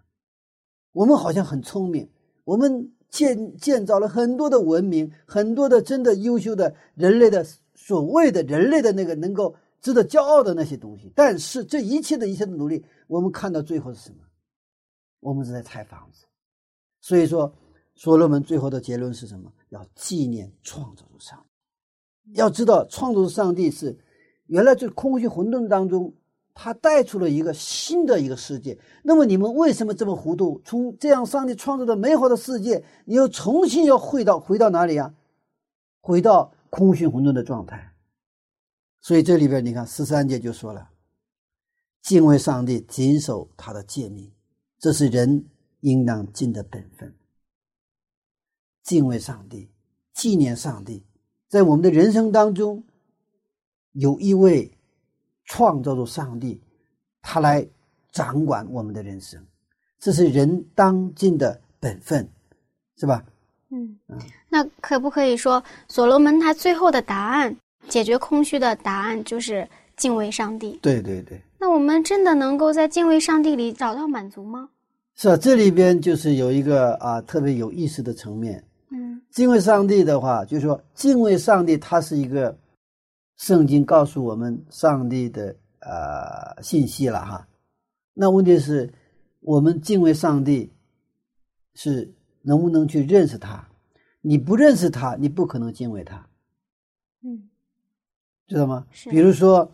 [0.92, 2.08] 我们好像很聪明。
[2.44, 11.12] 我们建建造了很多的文明，很多的真的优秀的人类的所谓的人类的那个能够值得骄傲的那些东西。
[11.14, 14.16] 但是这一切的一切的努力，我们看到最后是什么？
[15.20, 16.24] 我们是在拆房子。
[17.00, 17.54] 所以说，
[17.94, 19.52] 所罗门最后的结论是什么？
[19.68, 21.38] 要纪念创造主上
[22.24, 22.32] 帝。
[22.34, 23.96] 要知道，创造主上帝是
[24.46, 26.12] 原来这空虚混沌当中。
[26.54, 28.78] 他带出了一个新的一个世界。
[29.02, 30.60] 那么你们为什么这么糊涂？
[30.64, 35.14] 从这样上帝创造的美好的世界，你又重新要回到回到哪里啊？
[36.00, 37.94] 回到空虚混沌的状态。
[39.00, 40.90] 所以这里边你看十三节就说了：
[42.02, 44.30] 敬畏上帝，谨守他的诫命，
[44.78, 45.46] 这是人
[45.80, 47.14] 应当尽的本分。
[48.82, 49.70] 敬畏上帝，
[50.12, 51.02] 纪念上帝，
[51.48, 52.84] 在我们的人生当中，
[53.92, 54.76] 有一位。
[55.52, 56.58] 创造出上帝，
[57.20, 57.66] 他来
[58.10, 59.38] 掌管我们的人生，
[60.00, 62.26] 这是人当尽的本分，
[62.96, 63.22] 是吧？
[63.68, 64.18] 嗯嗯。
[64.48, 67.54] 那可不可以说，所罗门他最后的答案，
[67.86, 70.78] 解决空虚的答案就是敬畏上帝？
[70.80, 71.38] 对对对。
[71.58, 74.70] 那我们真的能够在敬畏上帝里找到满足吗？
[75.16, 78.64] 是啊，这里边就是有一个啊特别有意思的层面。
[78.88, 79.20] 嗯。
[79.30, 82.56] 敬畏上帝的话，就是说敬畏上帝，它是一个。
[83.42, 87.48] 圣经告诉我们上帝的呃信息了哈，
[88.14, 88.94] 那问题是，
[89.40, 90.72] 我们敬畏上帝，
[91.74, 93.68] 是能不能去认识他？
[94.20, 96.24] 你不认识他，你不可能敬畏他。
[97.22, 97.50] 嗯，
[98.46, 98.86] 知道吗？
[99.10, 99.72] 比如说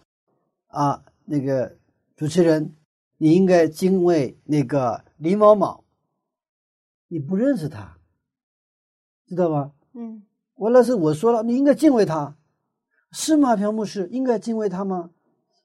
[0.68, 1.76] 啊，那个
[2.16, 2.74] 主持人，
[3.18, 5.84] 你应该敬畏那个李某某，
[7.08, 7.98] 你不认识他，
[9.26, 9.70] 知道吧？
[9.92, 10.22] 嗯，
[10.54, 12.34] 完了是我说了，你应该敬畏他。
[13.12, 13.56] 是吗？
[13.56, 15.10] 朴牧师应该敬畏他吗？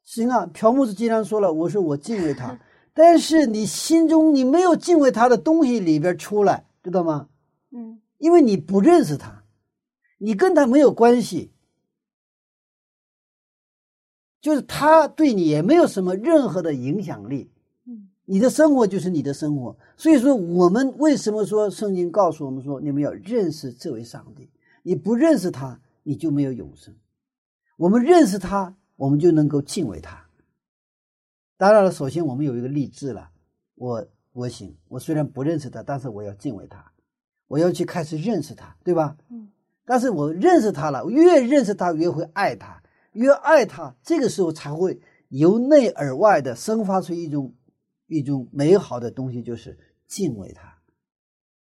[0.03, 2.59] 行啊，朴牧师既然说了，我说我敬畏他。
[2.93, 7.27] 但是你心中你没有敬畏他的东西里边出来，知道吗？
[7.71, 9.43] 嗯，因为你不认识他，
[10.19, 11.51] 你跟他没有关系，
[14.39, 17.49] 就是他对你也没有什么任何的影响力。
[17.87, 19.75] 嗯，你的生活就是你的生活。
[19.97, 24.51] 所以说，我们为什么说圣经告诉我们说，你们要认识这位上帝？
[24.83, 26.93] 你不认识他，你就没有永生。
[27.77, 30.25] 我们认识他，我们就能够敬畏他。
[31.57, 33.29] 当然了，首先我们有一个立志了，
[33.75, 36.91] 我我行，我虽然不认识他，但是我要敬畏他，
[37.47, 39.17] 我要去开始认识他，对吧？
[39.29, 39.49] 嗯。
[39.85, 42.81] 但是我认识他了，越认识他越会爱他，
[43.13, 47.53] 越爱他，这个时候才会由内而外的生发出一种
[48.07, 50.77] 一种美好的东西，就是敬畏他。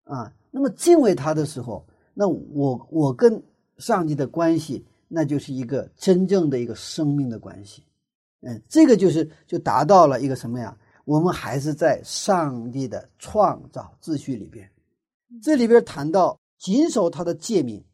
[0.03, 3.43] 啊，那么敬畏他的时候，那我我跟
[3.77, 4.85] 上帝的关系。
[5.15, 7.85] 那就是一个真正的一个生命的关系，
[8.41, 10.75] 嗯，这个就是就达到了一个什么呀？
[11.05, 14.67] 我们还是在上帝的创造秩序里边，
[15.43, 17.85] 这里边谈到谨守他的诫命，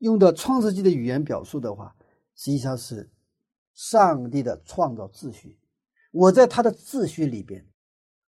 [0.00, 1.96] 用的创世纪的语言表述的话，
[2.34, 3.08] 实际上是
[3.72, 5.58] 上帝的创造秩序。
[6.12, 7.64] 我在他的秩序里边，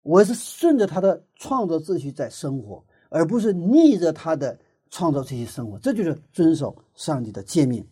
[0.04, 4.56] 我是顺着他的创造秩序在生活，而不是逆着他的
[4.91, 5.80] 创造秩序生活。
[5.80, 7.84] 这就是遵守上帝的诫命。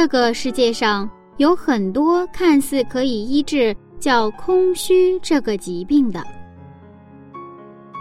[0.00, 6.24] 这个世界上有很多看似可以医治叫空虚这个疾病的，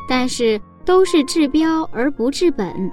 [0.08, 2.90] 但是都是治标而不治本。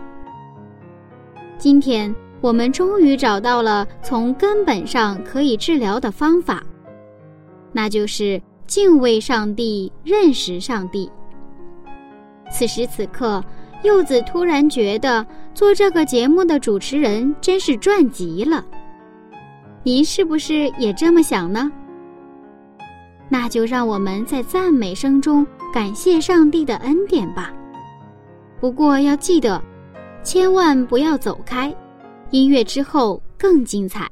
[1.56, 6.60] 今天我们终于找到了从根本上可以治疗的方法，
[7.70, 11.08] 那就是敬畏上帝、认识上帝。
[12.50, 13.40] 此时此刻，
[13.84, 18.66] 柚子突然觉得做这个节目的主持人真是赚极了。
[19.86, 21.70] 您是不是也这么想呢？
[23.28, 27.54] 那就让我们在赞美声中感谢上帝的恩典吧。
[28.58, 29.62] 不过要记得，
[30.24, 31.72] 千万不要走开，
[32.32, 34.10] 音乐之后更精彩。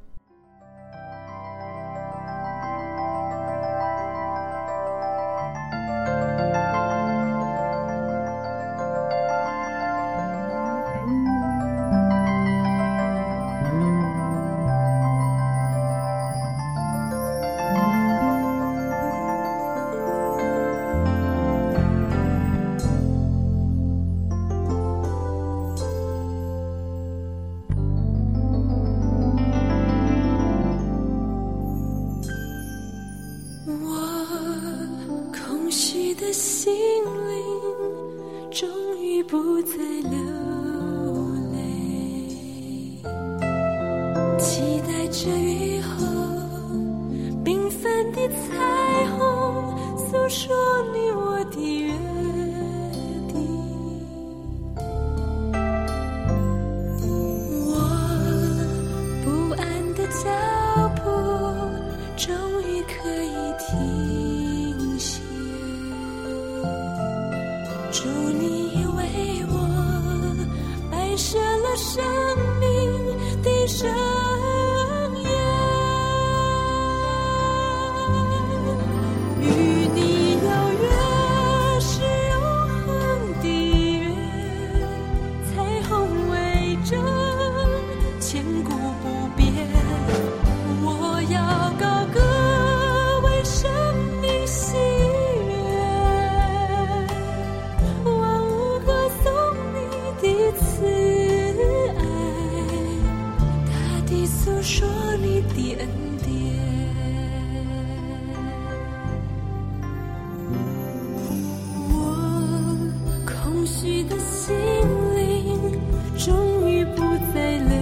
[116.16, 117.00] 终于不
[117.34, 117.74] 再流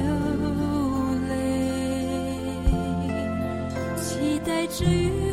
[1.29, 1.35] 泪
[3.97, 5.32] 期待着雨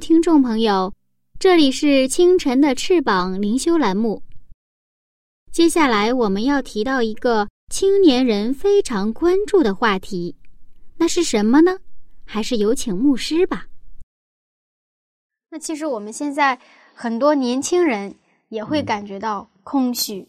[0.00, 0.90] 的听众朋友，
[1.38, 4.22] 这里是清晨的翅膀灵修栏目。
[5.52, 10.34] 接下来我们要提到一个青年人非常关注的话题，
[10.96, 11.76] 那是什么呢？
[12.24, 13.66] 还是有请牧师吧。
[15.50, 16.58] 那其实我们现在
[16.94, 18.14] 很多年轻人
[18.48, 20.26] 也会感觉到空虚，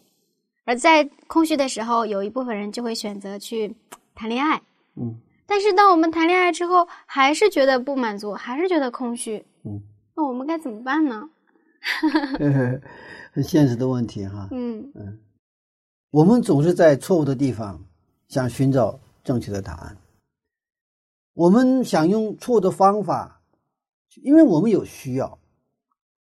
[0.64, 3.74] 而在空虚的时候，有一部分人就会选择去
[4.14, 4.60] 谈恋爱。
[4.96, 5.18] 嗯。
[5.46, 9.44] 但是，当我们谈恋爱之后，还是觉得不满足，还是觉得空虚。
[9.64, 9.82] 嗯，
[10.16, 11.28] 那我们该怎么办呢？
[13.32, 14.48] 很 现实的问题哈。
[14.50, 15.18] 嗯嗯，
[16.10, 17.84] 我们总是在错误的地方
[18.28, 19.96] 想寻找正确的答案。
[21.34, 23.42] 我们想用错误的方法，
[24.22, 25.38] 因为我们有需要，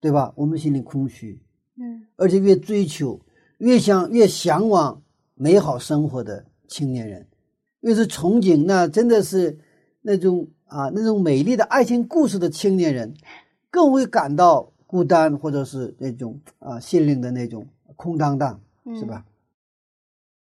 [0.00, 0.32] 对吧？
[0.36, 1.42] 我们心里空虚。
[1.76, 3.20] 嗯，而且越追求，
[3.58, 5.02] 越想越向往
[5.34, 7.26] 美好生活的青年人。
[7.80, 9.58] 越是憧憬，那真的是
[10.02, 13.14] 那种啊，那种美丽的爱情故事的青年人，
[13.70, 18.58] 更会感到孤单，或者是那种啊心灵的那种空荡荡，
[18.98, 19.22] 是吧？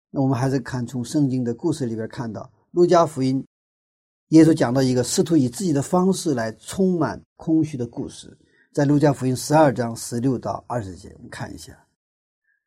[0.10, 3.46] 那我们还是看从圣经的故事里边看到，路加福音，
[4.30, 8.38] 耶稣讲到一个试图以自己的方式来充满空虚的故事，
[8.72, 11.78] 在路加福音十二章十六到二十节，我们看一下。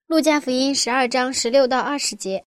[0.06, 2.44] 路加福音十二章十六到二十节。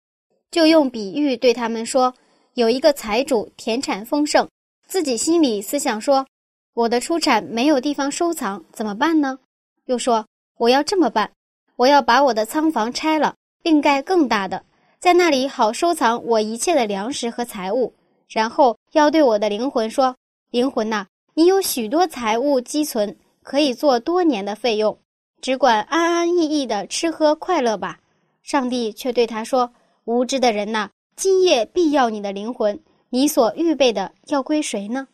[0.51, 2.15] 就用比喻对他们说
[2.55, 4.49] ：“有一个财主田产丰盛，
[4.87, 6.25] 自己心里思想说：
[6.73, 9.39] 我的出产没有地方收藏，怎么办呢？
[9.87, 10.25] 又说：
[10.59, 11.31] 我要这么办，
[11.77, 14.65] 我要把我的仓房拆了，另盖更大的，
[15.01, 17.93] 在那里好收藏我一切的粮食和财物。
[18.29, 20.15] 然后要对我的灵魂说：
[20.51, 24.97] 灵魂呐，你有许多财物积存，可以做多年的费用，
[25.41, 27.99] 只管安安逸逸的吃喝快乐吧。
[28.43, 29.73] 上帝却对他说。”
[30.07, 32.79] 无知的人呐，今夜必要你的灵魂，
[33.11, 35.09] 你所预备的要归谁呢？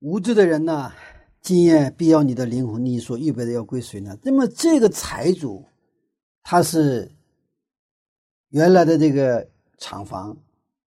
[0.00, 0.92] 无知的人呐，
[1.40, 4.16] 今夜必要你的灵魂，你所预备的要归谁呢？
[4.22, 5.64] 那么这个财主，
[6.42, 7.10] 他是
[8.50, 10.36] 原来的这个厂房，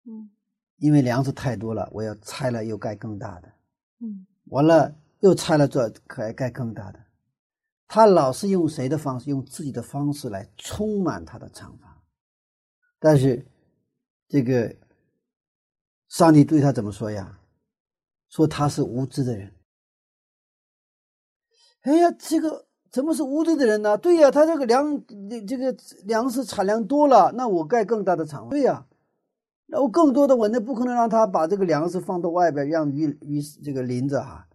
[0.06, 0.30] 嗯
[0.78, 3.52] 因为粮食太多了，我要拆了又盖更大的，
[4.00, 7.00] 嗯完了又拆了做盖盖更大的。
[7.88, 9.30] 他老是用谁的方式？
[9.30, 11.90] 用自己的方式来充满他的厂房。
[13.00, 13.44] 但是
[14.28, 14.76] 这个
[16.10, 17.40] 上帝对他怎么说呀？
[18.30, 19.52] 说他是无知的人。
[21.82, 23.98] 哎呀，这个怎么是无知的人呢？
[23.98, 25.04] 对呀，他这个粮
[25.48, 28.50] 这个粮食产量多了，那我盖更大的厂。
[28.50, 28.86] 对呀，
[29.68, 34.48] 那我更多的我那不可能让他把这个粮食放到外边让鱼鱼这个淋着哈。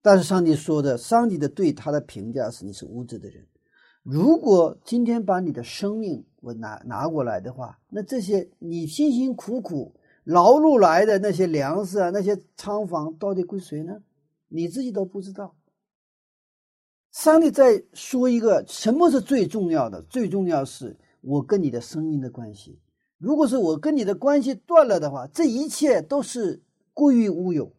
[0.00, 3.46] 但是上帝说的，上帝的对他的评价是你是无知的人。
[4.02, 9.94] 如果今天把你的生命我拿拿过来的话，那这些你辛辛苦苦
[10.28, 14.02] 劳碌来的那些粮食啊，那些仓房到底归谁呢？
[14.48, 15.56] 你自己都不知道。
[17.10, 20.02] 上帝在说一个什么是最重要的？
[20.02, 22.78] 最重要是我跟你的生命的关系。
[23.16, 26.62] 如果是我跟你的关系断了的话，这一切都是
[26.92, 27.72] 归于乌有。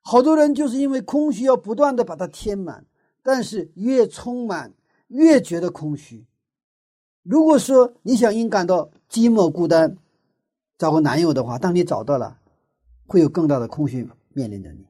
[0.00, 2.84] 好多人就是因为空虚，要不断的把它填满，
[3.22, 4.74] 但是越充满，
[5.06, 6.26] 越觉得空虚。
[7.22, 9.96] 如果说你想因感到寂寞孤单，
[10.78, 12.38] 找个男友的话，当你找到了，
[13.06, 14.86] 会有更大的空虚面临着你。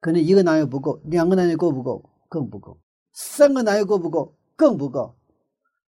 [0.00, 2.04] 可能一个男友不够，两个男友够不够？
[2.28, 2.78] 更不够。
[3.12, 4.34] 三个男友够不够？
[4.56, 5.14] 更不够。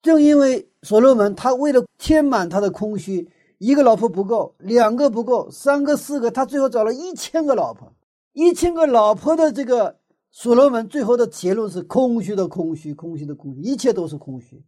[0.02, 7.94] 正因为所罗门他为了填满他的空虚，一个老婆不够，两个不够，三个、四个，他最后找了一千个老婆。
[8.34, 10.00] 一千个老婆的这个
[10.32, 14.64] 所罗门，最后的结论是空虚的空虚，空虚的空虚，一切都是空虚，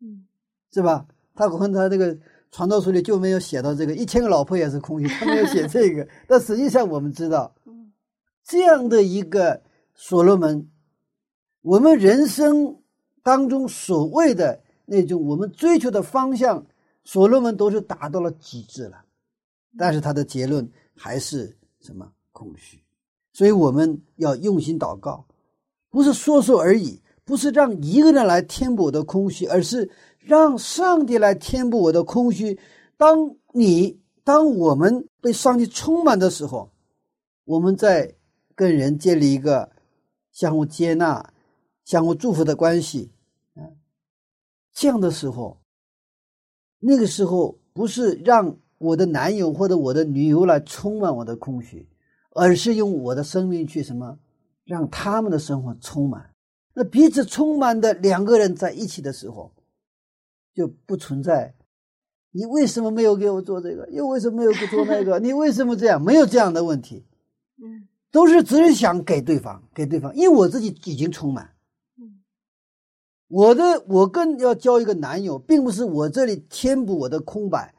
[0.00, 0.24] 嗯
[0.72, 1.06] 是吧？
[1.34, 2.16] 他可能他这个
[2.50, 6.06] 传道书里就没有写到这个一千个老婆也是空虚，他没有写这个。
[6.26, 7.92] 但实际上我们知道，嗯
[8.42, 9.62] 这样的一个
[9.94, 10.68] 所罗门，
[11.60, 12.78] 我们人生
[13.22, 16.66] 当中所谓的那种我们追求的方向，
[17.04, 19.04] 所罗门都是达到了极致了，
[19.76, 22.82] 但是他的结论还是什么空虚。
[23.32, 25.26] 所以我们要用心祷告，
[25.90, 32.58] 不是说说而已，不是让一个人来填补我的空虚，而是让上帝来填补我的空虚。
[32.96, 36.70] 当你当我们被上帝充满的时候，
[37.44, 38.14] 我们在
[38.54, 39.70] 跟人建立一个
[40.32, 41.34] 相互接纳、
[41.84, 43.12] 相互祝福的关系，
[43.56, 43.76] 嗯，
[44.72, 45.60] 这样的时候，
[46.78, 51.86] 那个时候不是让我的男友或者我的女友来充满我的空虚。
[52.30, 54.16] 而是用我的生命去什么，
[54.64, 56.30] 让他们的生活充满。
[56.78, 59.52] 那彼此充满的两个人在一起的时候，
[60.54, 61.52] 就不存在
[62.30, 65.18] 你为什么没有给我做这个，又为什么没有给做那个？
[65.20, 66.00] 你为什么这样？
[66.00, 67.04] 没有这样的问题，
[67.60, 71.50] 嗯都是只是想给对方，给对方，因为我自己已经充满。
[72.00, 72.22] 嗯
[73.26, 77.74] 我的我更要交一个男友，并不是我这里填补我的空白，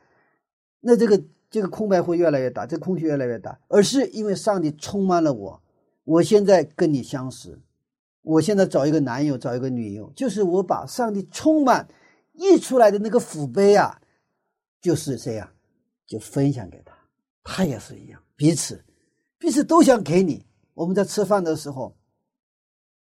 [0.82, 1.24] 那这个。
[1.52, 5.60] 这个空白会越来越大，这空虚越来越大，而是因为上帝充满了我。
[6.04, 7.60] 我现在跟你相识，
[8.22, 11.88] 我现在找一个男友，找一个女友，就是我把上帝充满
[12.34, 14.00] 溢出来的那个福杯啊，
[14.82, 15.50] 就是这样，
[16.06, 16.94] 就分享给他，
[17.44, 18.84] 他也是一样，彼此
[19.38, 20.46] 彼此都想给你。
[20.74, 21.96] 我们在吃饭的时候，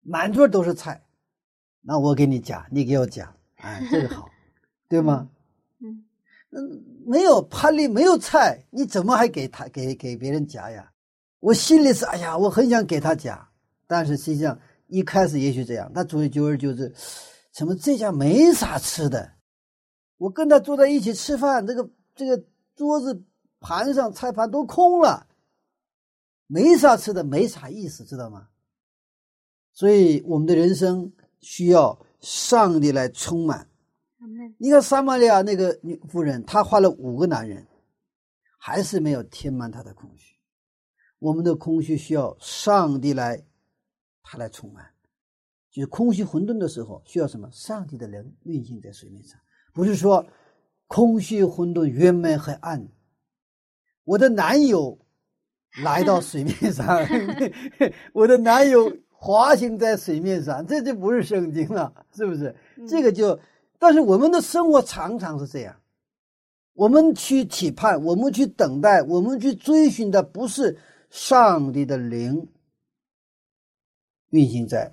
[0.01, 1.03] 满桌都是菜，
[1.81, 4.29] 那我给你夹，你给我夹，哎，这个好，
[4.87, 5.29] 对吗？
[5.79, 6.03] 嗯
[6.49, 10.91] 嗯，没有盘里没有菜，你怎么还给他给给别人夹呀？
[11.39, 13.47] 我心里是哎呀，我很想给他夹，
[13.85, 14.57] 但是实际上
[14.87, 16.93] 一开始也许这样，那主久而久之，
[17.53, 19.33] 怎么这家没啥吃的？
[20.17, 22.43] 我跟他坐在一起吃饭，这个这个
[22.75, 23.23] 桌子
[23.59, 25.27] 盘上菜盘都空了，
[26.47, 28.47] 没啥吃的，没啥意思，知道吗？
[29.73, 33.67] 所以我们的人生需要上帝来充满。
[34.57, 37.67] 你看撒玛利亚那个女妇人，她换了五个男人，
[38.57, 40.35] 还是没有填满她的空虚。
[41.19, 43.43] 我们的空虚需要上帝来，
[44.29, 44.85] 他来充满。
[45.71, 47.49] 就是空虚混沌的时候，需要什么？
[47.51, 49.39] 上帝的灵运行在水面上，
[49.73, 50.25] 不是说
[50.87, 52.87] 空虚混沌、圆满和暗。
[54.03, 54.97] 我的男友
[55.83, 56.85] 来到水面上，
[58.13, 62.55] 我的男友滑行在水面上，这就不是圣经了，是不是？
[62.87, 63.39] 这个就。
[63.79, 65.75] 但是我们的生活常常是这样，
[66.73, 70.75] 我们去期盼，我们去等待，我们去追寻的不是
[71.11, 72.47] 上帝的灵
[74.31, 74.91] 运行在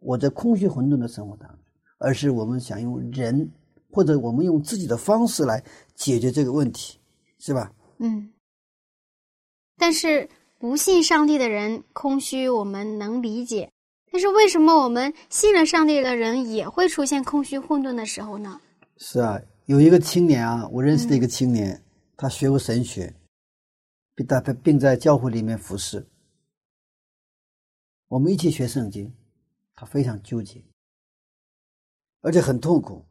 [0.00, 1.58] 我在空虚混沌的生活当中，
[1.98, 3.50] 而是我们想用人
[3.90, 5.62] 或者我们用自己的方式来
[5.94, 6.98] 解决这个问题，
[7.38, 7.72] 是吧？
[7.98, 8.30] 嗯。
[9.78, 10.28] 但是
[10.58, 13.70] 不信上帝的人空虚，我们能理解。
[14.10, 18.58] 但是为什么我们信了上帝的人也会出现空虚混沌的时候呢？
[18.96, 21.78] 是啊，有一个青年啊，我认识的一个青年，
[22.16, 23.12] 他学过神学，
[24.14, 26.06] 并在并在教会里面服侍。
[28.08, 29.12] 我们一起学圣经，
[29.74, 30.62] 他非常纠结，
[32.20, 33.04] 而且很痛苦。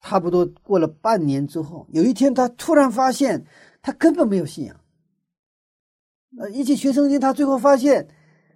[0.00, 3.44] 差不多过了半年之后，有一天他突然发现，
[3.82, 4.80] 他根本没有信仰。
[6.38, 8.08] 呃，一起学圣经，他最后发现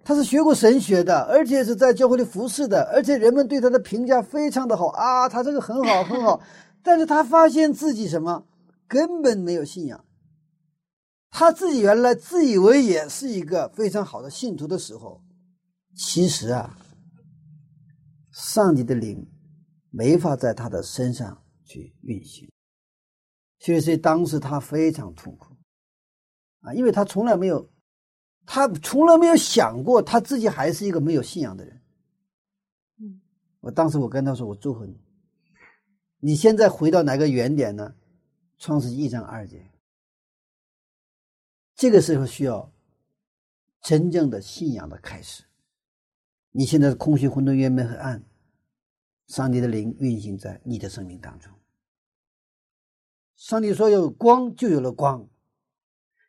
[0.03, 6.41] 他是学过神学的，而且是在教会里服侍的，而且人们对他的评价非常的好啊，他这个很好很好。
[6.81, 8.47] 但是他发现自己什么
[8.87, 10.03] 根本没有信仰。
[11.35, 15.19] 他自己原来自以为也是一个非常好的信徒的时候，
[15.95, 16.77] 其实啊，
[18.31, 19.27] 上帝的灵
[19.89, 22.47] 没法在他的身上去运行，
[23.57, 25.55] 所以所以当时他非常痛苦
[26.61, 27.67] 啊，因为他从来没有，
[28.45, 31.81] 他从来没有想过他自己还是一个没有信仰的人。
[33.59, 35.01] 我当时我跟他说：“我祝福你，
[36.19, 37.95] 你现在回到哪个原点呢？
[38.59, 39.67] 创世纪一章二节。”
[41.75, 42.71] 这个时候需要
[43.81, 45.43] 真正的信仰的开始。
[46.51, 48.23] 你现在空虚、混沌、冤闷和暗，
[49.27, 51.51] 上帝的灵运行在你的生命当中。
[53.35, 55.27] 上帝说有光，就有了光。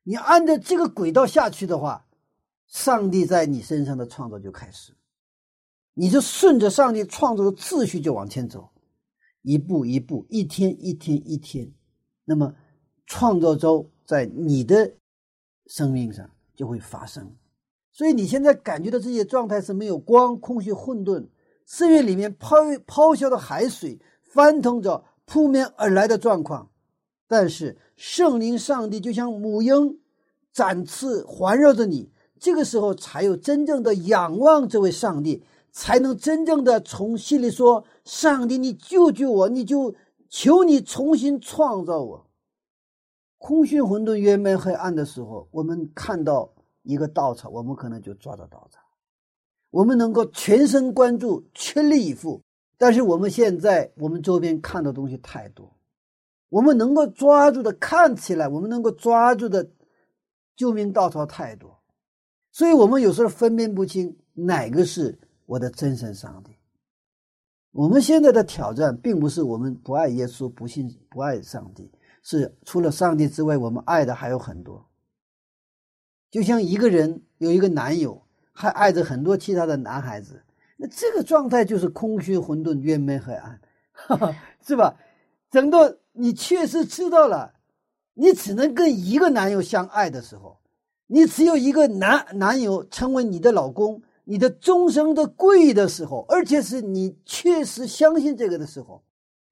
[0.03, 2.09] 你按照这个轨道下去的话，
[2.67, 4.95] 上帝在你身上的创造就开始。
[5.93, 8.73] 你就顺着上帝创造的秩序就往前走，
[9.43, 11.71] 一步一步，一天一天一天。
[12.25, 12.57] 那么
[13.07, 14.97] 创造周在你的。
[15.67, 17.35] 生命上就会发生，
[17.91, 21.27] 所以你现在感觉到这些状态是没有光、空虚、混沌，
[21.65, 22.57] 四月里面抛
[22.87, 26.71] 抛销的海水翻腾着扑面而来的状况。
[27.27, 29.99] 但是圣灵、上帝就像母婴
[30.53, 35.43] 展翅环绕着你，这个时候才有真正的仰望这位上帝，
[35.73, 39.49] 才能真正的从心里说：“上帝，你救救我！
[39.49, 39.95] 你就
[40.29, 42.27] 求你重新创造我。”
[43.45, 46.51] 空虚、混沌、冤闷、黑暗的时候，我们看到
[46.83, 48.81] 一个稻草，我们可能就抓到稻草。
[49.69, 52.41] 我们能够全神贯注、全力以赴。
[52.79, 55.71] 但是我们现在，我们周边看的东西太多，
[56.49, 59.69] 我们能够抓住的，看起来我们能够抓住的
[60.57, 61.79] 救命稻草太多，
[62.51, 66.57] 所以我们有时候分辨不清哪个是我的真神上帝。
[67.73, 71.91] 我们现在的挑战，并不是我们不爱耶稣、不信、不爱上帝。
[72.25, 74.85] 是除了上帝之外，我们爱的还有很多。
[76.31, 78.21] 就像一个人有一个男友，
[78.53, 80.43] 还爱着很多其他的男孩子，
[80.79, 83.61] 那这个状态就是空虚、混沌、冤闷、黑暗，
[84.67, 84.97] 是吧？
[85.51, 87.55] 等到你确实知道了，
[88.15, 90.59] 你只能跟一个男友相爱的时候，
[91.07, 99.05] 你只有一个男男友成为你的老公，你的终生的贵的时候，而且是你确实相信这个的时候，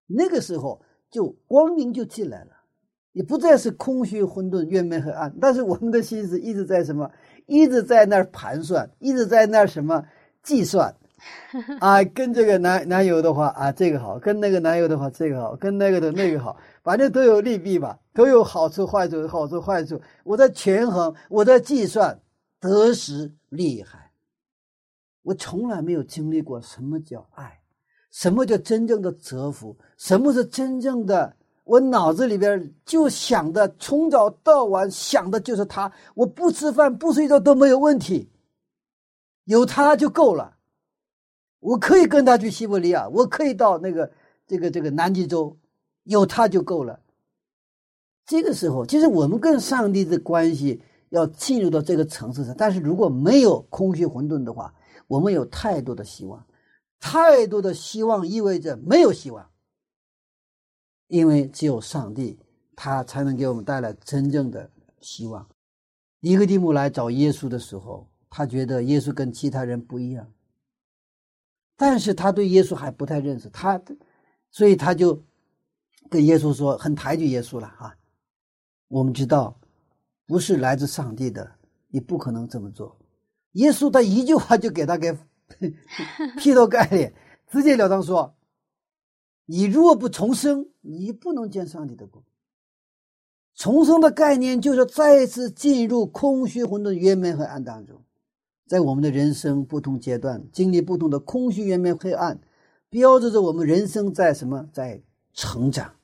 [0.07, 2.52] 那个时候就光明就进来了。
[3.13, 7.11] 也不再是空虚、混沌、怨闷和暗，但是我们的心思一直在什么？
[7.47, 10.05] 一直在那儿盘算，一直在那儿什么
[10.43, 10.95] 计算？
[11.81, 20.01] 啊，跟这个男男友的话啊，这个好；跟那个男友的话，这个好；跟那个的那个好，反正都有利弊吧，都有好处、坏处、好处、坏处。
[20.25, 22.19] 我在权衡，我在计算，
[22.61, 24.11] 得失厉害。
[25.23, 27.61] 我从来没有经历过什么叫爱，
[28.11, 31.37] 什么叫真正的折服，什么是真正的。
[31.73, 35.91] 我脑子里边就想的，从早到晚想的就是他。
[36.15, 38.29] 我不吃饭不睡觉都没有问题，
[39.45, 40.59] 有他就够了。
[41.61, 44.13] 我可以跟他去西伯利亚，我可以到那个
[44.47, 45.57] 这个这个南极洲，
[46.03, 47.01] 有他就够了。
[48.27, 52.55] 这个时候，其实我们跟上帝的关系要进入到这个层次上。
[52.59, 54.75] 但是如果没有空虚混沌的话，
[55.07, 56.47] 我们有太多的希望，
[57.01, 59.49] 太多的希望意味着没有希望。
[61.13, 62.39] 因为只有上帝，
[62.75, 64.71] 他才能给我们带来真正的
[65.03, 65.47] 希望。
[66.21, 70.27] 尼哥底母来找耶稣的时候，他觉得耶稣跟其他人不一样，
[71.77, 73.79] 但是他对耶稣还不太认识，他，
[74.51, 75.23] 所以他就
[76.09, 77.95] 跟耶稣说，很抬举耶稣了啊。
[78.89, 79.55] 我们知道，
[80.27, 81.47] 不是来自上帝的，
[81.89, 82.97] 你不可能这么做。
[83.53, 85.15] 耶稣他一句话就给他给
[86.41, 87.13] 劈头盖脸，
[87.51, 88.35] 直截了当说。
[89.53, 92.25] 你若不重生，你不能见上帝的光。
[93.55, 98.03] 重生的概念就是再次进入空虚、混沌、冤闷和暗当中，
[98.67, 102.41] 在我们的人生不同阶段经历不同的空虚、冤闷、黑暗，
[102.89, 104.67] 标志着我们人生在什么？
[104.73, 105.03] 在
[105.35, 105.97] 成长。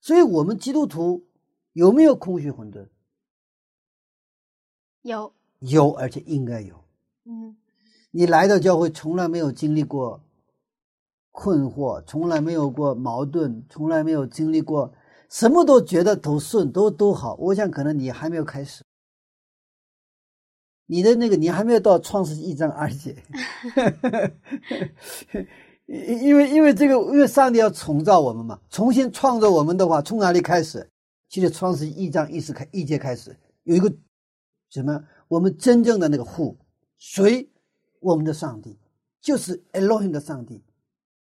[0.00, 1.26] 所以，我们基督徒
[1.72, 2.86] 有没有空虚、混沌？
[5.02, 6.84] 有，有，而且应该有。
[7.24, 7.56] 嗯，
[8.12, 10.23] 你来到教会从来没有经历过。
[11.36, 14.94] 困惑，从来没有过矛盾，从来没有经历过，
[15.28, 17.34] 什么都觉得都顺，都都好。
[17.40, 18.84] 我想可能你还没有开始，
[20.86, 23.16] 你的那个你还没有到创世纪一章二节，
[25.86, 30.88] 因为因为这个，因为上帝要重造我们嘛，重新创造我们的话，从哪里开始？
[31.28, 33.92] 其实创世纪一章一始开一节开始有一个
[34.70, 35.04] 什么？
[35.26, 36.56] 我们真正的那个户，
[36.96, 37.50] 谁？
[37.98, 38.78] 我们的上帝
[39.20, 40.62] 就是 Elohim 的上帝。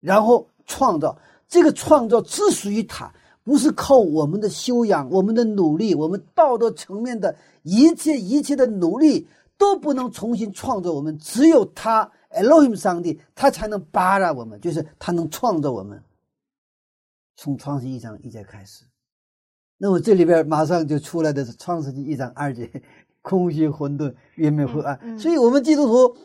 [0.05, 3.11] 然后创造这个创造只属于他，
[3.43, 9.27] 不是靠我们的修养、我们的努力、我们道德层面的一切一切的努力
[9.57, 11.17] 都不能重新创造我们。
[11.17, 15.99] 只有他 Elohim 上帝，他才能扒拉我们，就是他能创造我们。
[17.35, 18.83] 从创世一章一节开始，
[19.79, 22.69] 那我这里边马上就出来的是创世纪一章二节，
[23.23, 25.19] 空虚混沌，渊面灰暗。
[25.19, 26.15] 所以，我们基督徒。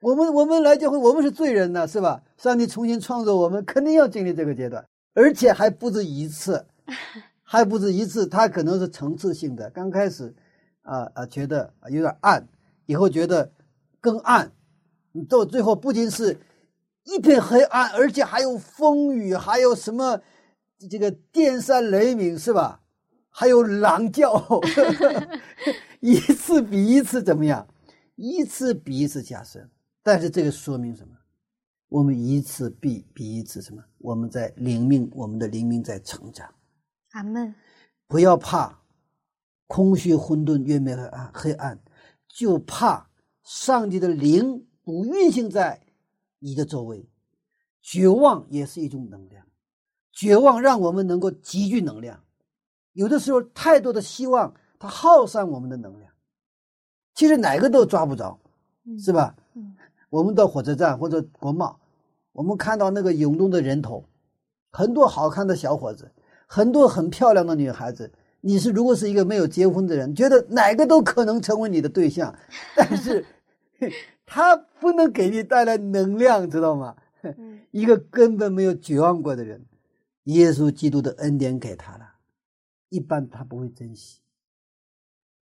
[0.00, 2.22] 我们我们来教会，我们是罪人呢，是吧？
[2.38, 6.64] 上帝重新创造我们，肯定要经历这个阶段，而且还不止一次，
[7.44, 8.26] 还不止一次。
[8.26, 10.34] 它可能是层次性的，刚开始，
[10.82, 12.48] 啊啊，觉得有点暗，
[12.86, 13.52] 以后觉得
[14.00, 14.50] 更暗，
[15.28, 16.38] 到最后不仅是
[17.04, 20.18] 一片黑暗，而且还有风雨，还有什么
[20.90, 22.80] 这个电闪雷鸣，是吧？
[23.28, 24.42] 还有狼叫，
[26.00, 27.66] 一次比一次怎么样？
[28.16, 29.68] 一次比一次加深。
[30.02, 31.14] 但是这个说明什么？
[31.88, 33.82] 我们一次比比一次什么？
[33.98, 36.54] 我们在灵命，我们的灵命在成长。
[37.10, 37.54] 阿门。
[38.06, 38.80] 不要怕
[39.66, 41.80] 空虚、混沌、月灭和暗黑暗，
[42.26, 43.08] 就怕
[43.44, 45.80] 上帝的灵不运行在
[46.38, 47.08] 你的周围。
[47.82, 49.46] 绝望也是一种能量，
[50.12, 52.22] 绝望让我们能够积聚能量。
[52.92, 56.12] 有的时候，太多的希望它耗散我们的能量。
[57.14, 58.38] 其实哪个都抓不着，
[58.98, 59.36] 是吧？
[60.10, 61.80] 我们到火车站或者国贸，
[62.32, 64.04] 我们看到那个涌动的人头，
[64.70, 66.10] 很多好看的小伙子，
[66.46, 68.12] 很多很漂亮的女孩子。
[68.42, 72.34] 你是如果是一个没有结婚的人，觉得哪个都可能成为你的对象，
[72.74, 73.24] 但是
[74.26, 76.96] 他不能给你带来能量，知道吗？
[77.70, 79.64] 一个根本没有绝望过的人，
[80.24, 82.14] 耶稣基督的恩典给他了，
[82.88, 84.20] 一般他不会珍惜。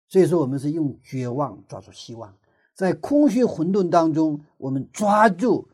[0.08, 2.36] 所以说，我们是用绝望抓住希望。
[2.74, 5.70] 在空虚混沌当中，我们抓住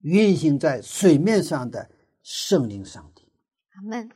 [0.00, 1.88] 运行在水面上的
[2.22, 3.30] 圣灵上帝。
[3.74, 4.10] 阿门。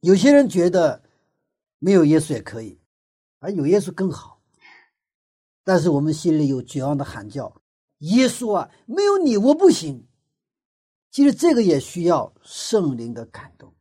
[0.00, 1.02] 有些人觉得
[1.78, 2.78] 没有耶稣也可以，
[3.38, 4.40] 而有耶稣更好。
[5.64, 7.62] 但是我们心里有绝望的喊叫
[7.98, 10.06] ：“耶稣啊，没有你我不行。”
[11.10, 13.74] 其实这个也需要圣灵的感动。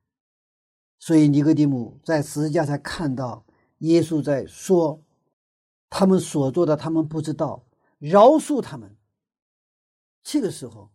[0.99, 3.45] 所以尼哥底母在十字架上看到
[3.79, 5.03] 耶稣在说。
[5.91, 7.67] 他们所做的，他们不知道，
[7.99, 8.95] 饶恕他们。
[10.23, 10.89] 这个时候，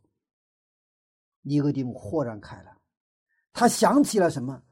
[1.43, 2.79] 尼哥底母豁然开朗，
[3.53, 4.63] 他想起了什么？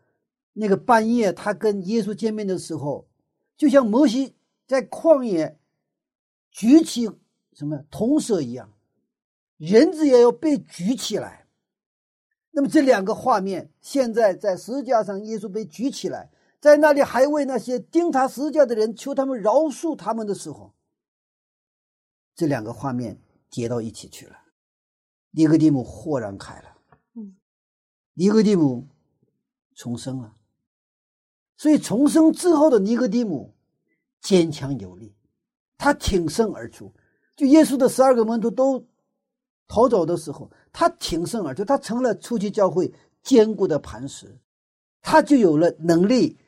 [0.54, 3.06] 那个半夜他跟耶稣见面的时候，
[3.56, 4.34] 就像摩西
[4.66, 5.58] 在旷野
[6.50, 7.10] 举起
[7.52, 8.72] 什么铜蛇一样，
[9.58, 11.46] 人子也要被举起来。
[12.50, 16.30] 那么这两个画面，现在在十字架上，耶稣被举起来。
[16.64, 20.72] 在那里还为那些钉他十字架的人求他们饶恕他们的时候，
[22.34, 24.34] 这两个画面叠到一起去了。
[25.30, 26.78] 尼哥底母豁然开了，
[27.16, 27.36] 嗯，
[28.14, 28.88] 尼哥底母
[29.74, 30.34] 重生了。
[31.58, 33.54] 所以重生之后的尼哥底母
[34.22, 35.14] 坚强有力，
[35.76, 36.90] 他挺身而出。
[37.36, 38.82] 就耶稣的十二个门徒都
[39.68, 42.90] 逃走的时候，他挺身而出，他成了初期教会
[43.22, 44.40] 坚固的磐石，
[45.02, 46.38] 他就有了能力。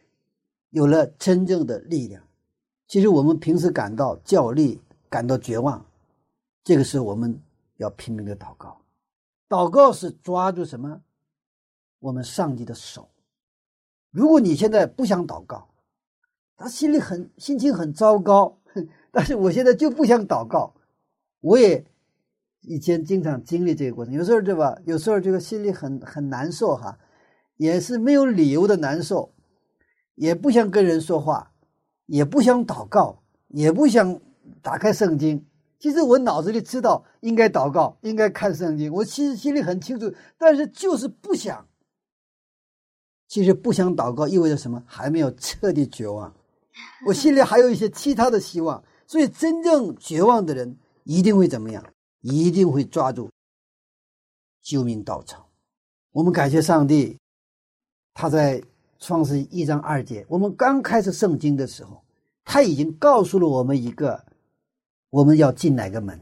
[0.77, 2.23] 有了真正的力量，
[2.87, 5.83] 其实我们平时感到焦虑、感到绝望，
[6.63, 7.41] 这个时候我们
[7.79, 8.79] 要拼命的祷告。
[9.49, 11.01] 祷告是抓住什么？
[11.99, 13.09] 我们上帝的手。
[14.11, 15.67] 如果你现在不想祷告，
[16.59, 18.59] 他心里很心情很糟糕，
[19.11, 20.75] 但是我现在就不想祷告。
[21.41, 21.83] 我也
[22.61, 24.79] 以前经常经历这个过程，有时候对吧？
[24.85, 26.99] 有时候这个心里很很难受哈，
[27.57, 29.33] 也是没有理由的难受。
[30.17, 31.53] 也不想跟人说话，
[32.07, 34.21] 也不想祷告，也不想
[34.61, 35.47] 打开圣经。
[35.79, 41.69] 其实我脑子里知道应该祷告，应该看圣经，我其实心里很清楚，但是就是不想。
[43.29, 44.83] 其实不想祷告意味着什么？
[44.87, 46.35] 还没有彻底绝望，
[47.07, 48.83] 我心里还有一些其他的希望。
[49.07, 51.85] 所以真正绝望的人一定会怎么样？
[52.23, 53.31] 一定会抓住
[54.63, 55.49] 救命稻草。
[56.13, 57.19] 我们感谢上帝，
[58.15, 58.63] 他在。
[58.99, 62.03] 创世一章二节，我们刚开始圣经的时候，
[62.45, 64.25] 他已经告诉了我们一个，
[65.11, 66.21] 我们要进哪个门，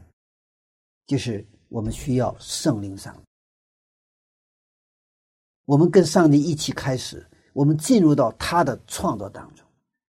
[1.07, 3.15] 就是我们需要圣灵上。
[5.65, 9.65] 我们跟上帝一起开始，我们进入到他的创造当中。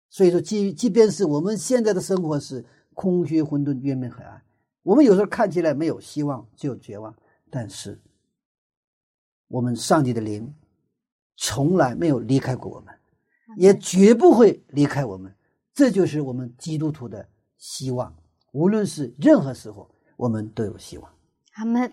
[0.10, 4.44] 所以说，即即便是我们现在的生活是空虚、混沌、渊面、黑暗，
[4.84, 7.16] 我们有时候看起来没有希望，只有绝望，
[7.50, 8.00] 但是
[9.48, 10.54] 我们上帝的灵
[11.42, 12.94] 从来没有离开过我们，
[13.56, 15.34] 也绝不会离开我们。
[15.74, 17.26] 这就是我们基督徒的
[17.58, 18.14] 希望。
[18.52, 21.10] 无论是任何时候，我们都有希望。
[21.54, 21.92] 阿门。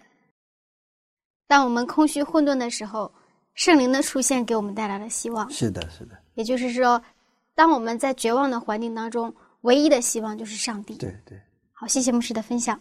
[1.47, 3.13] 当我们空虚混沌的时候，
[3.55, 5.49] 圣灵的出现给我们带来了希望。
[5.49, 6.19] 是的，是的。
[6.35, 7.01] 也就是说，
[7.55, 10.97] 当我们在绝望的环境当中，唯一的希望就是上帝。
[10.97, 11.41] 对对。
[11.73, 12.81] 好，谢谢牧师的分享。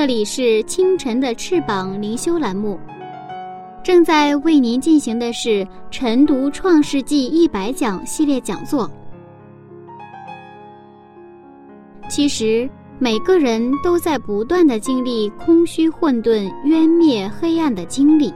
[0.00, 2.80] 这里是清晨的翅膀灵修栏目，
[3.82, 8.90] 正在为您进行的是晨读《创世纪一百讲》系列讲座。
[12.08, 12.66] 其实
[12.98, 18.32] 每个人都在不断的经历空虚、混沌、渊灭、黑暗的经历，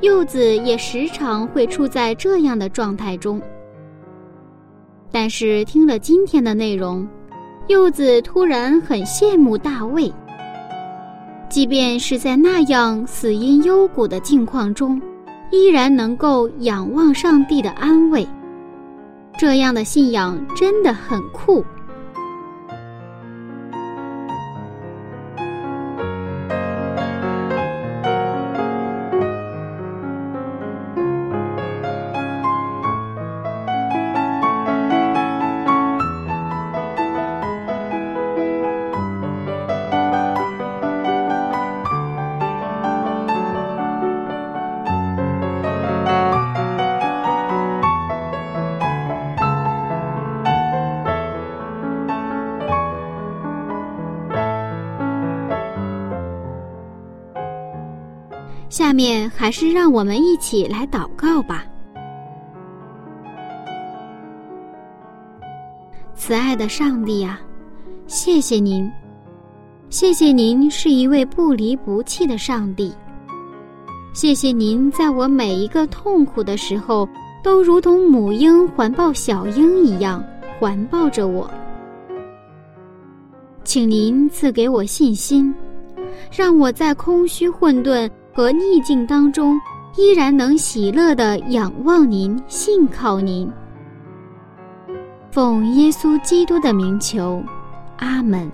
[0.00, 3.42] 柚子也时常会处在这样的状态中。
[5.10, 7.04] 但是听了今天的内容。
[7.68, 10.12] 柚子突然很羡慕大卫，
[11.48, 15.00] 即便是在那样死因幽谷的境况中，
[15.50, 18.26] 依然能够仰望上帝的安慰。
[19.38, 21.64] 这样的信仰真的很酷。
[59.34, 61.64] 还是让我们一起来祷告吧。
[66.14, 67.40] 慈爱的上帝啊，
[68.06, 68.88] 谢谢您，
[69.90, 72.92] 谢谢您是一位不离不弃的上帝，
[74.12, 77.08] 谢谢您在我每一个痛苦的时候，
[77.42, 80.22] 都如同母婴环抱小鹰一样
[80.60, 81.50] 环抱着我。
[83.64, 85.52] 请您赐给我信心，
[86.30, 88.08] 让我在空虚混沌。
[88.34, 89.60] 和逆境当中，
[89.96, 93.50] 依然能喜乐的仰望您，信靠您。
[95.30, 97.42] 奉耶稣基督的名求，
[97.98, 98.50] 阿门。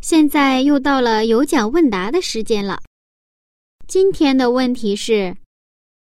[0.00, 2.78] 现在又到了有奖问答的时间了。
[3.86, 5.36] 今天的问题是：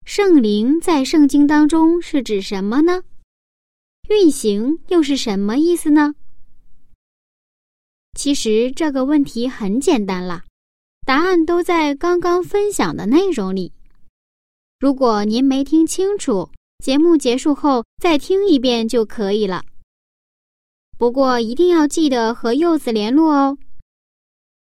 [0.05, 3.01] 圣灵在圣经当中是指什么呢？
[4.11, 6.13] 运行又是什么意思呢？
[8.17, 10.43] 其实这个问题很简单了，
[11.05, 13.71] 答答案都在刚刚分享的内容里。
[14.79, 16.49] 如果您没听清楚，
[16.79, 19.61] 节目结束后再听一遍就可以了。
[20.97, 23.57] 不过一定要记得和柚子联络哦，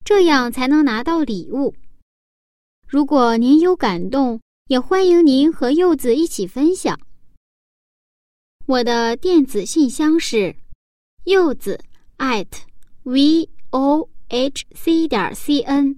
[0.04, 1.74] 这样才能拿到礼物。
[2.86, 6.98] 如果您有感动，也欢迎您和柚子一起分享。
[8.70, 10.54] 我的电子信箱是
[11.24, 11.80] 柚子
[12.18, 12.46] at
[13.02, 15.96] v o h c 点 c n，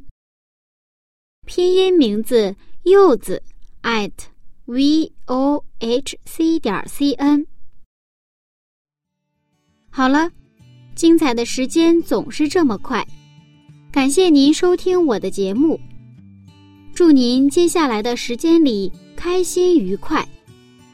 [1.44, 3.42] 拼音名字柚子。
[3.82, 4.10] at
[4.64, 7.46] v o h c 点 c n。
[9.90, 10.30] 好了，
[10.94, 13.06] 精彩的时间总是这么快，
[13.92, 15.78] 感谢您收听我的节目，
[16.94, 20.26] 祝您接下来的时间里开心愉快。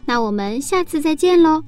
[0.08, 1.62] 那我们下次再见喽。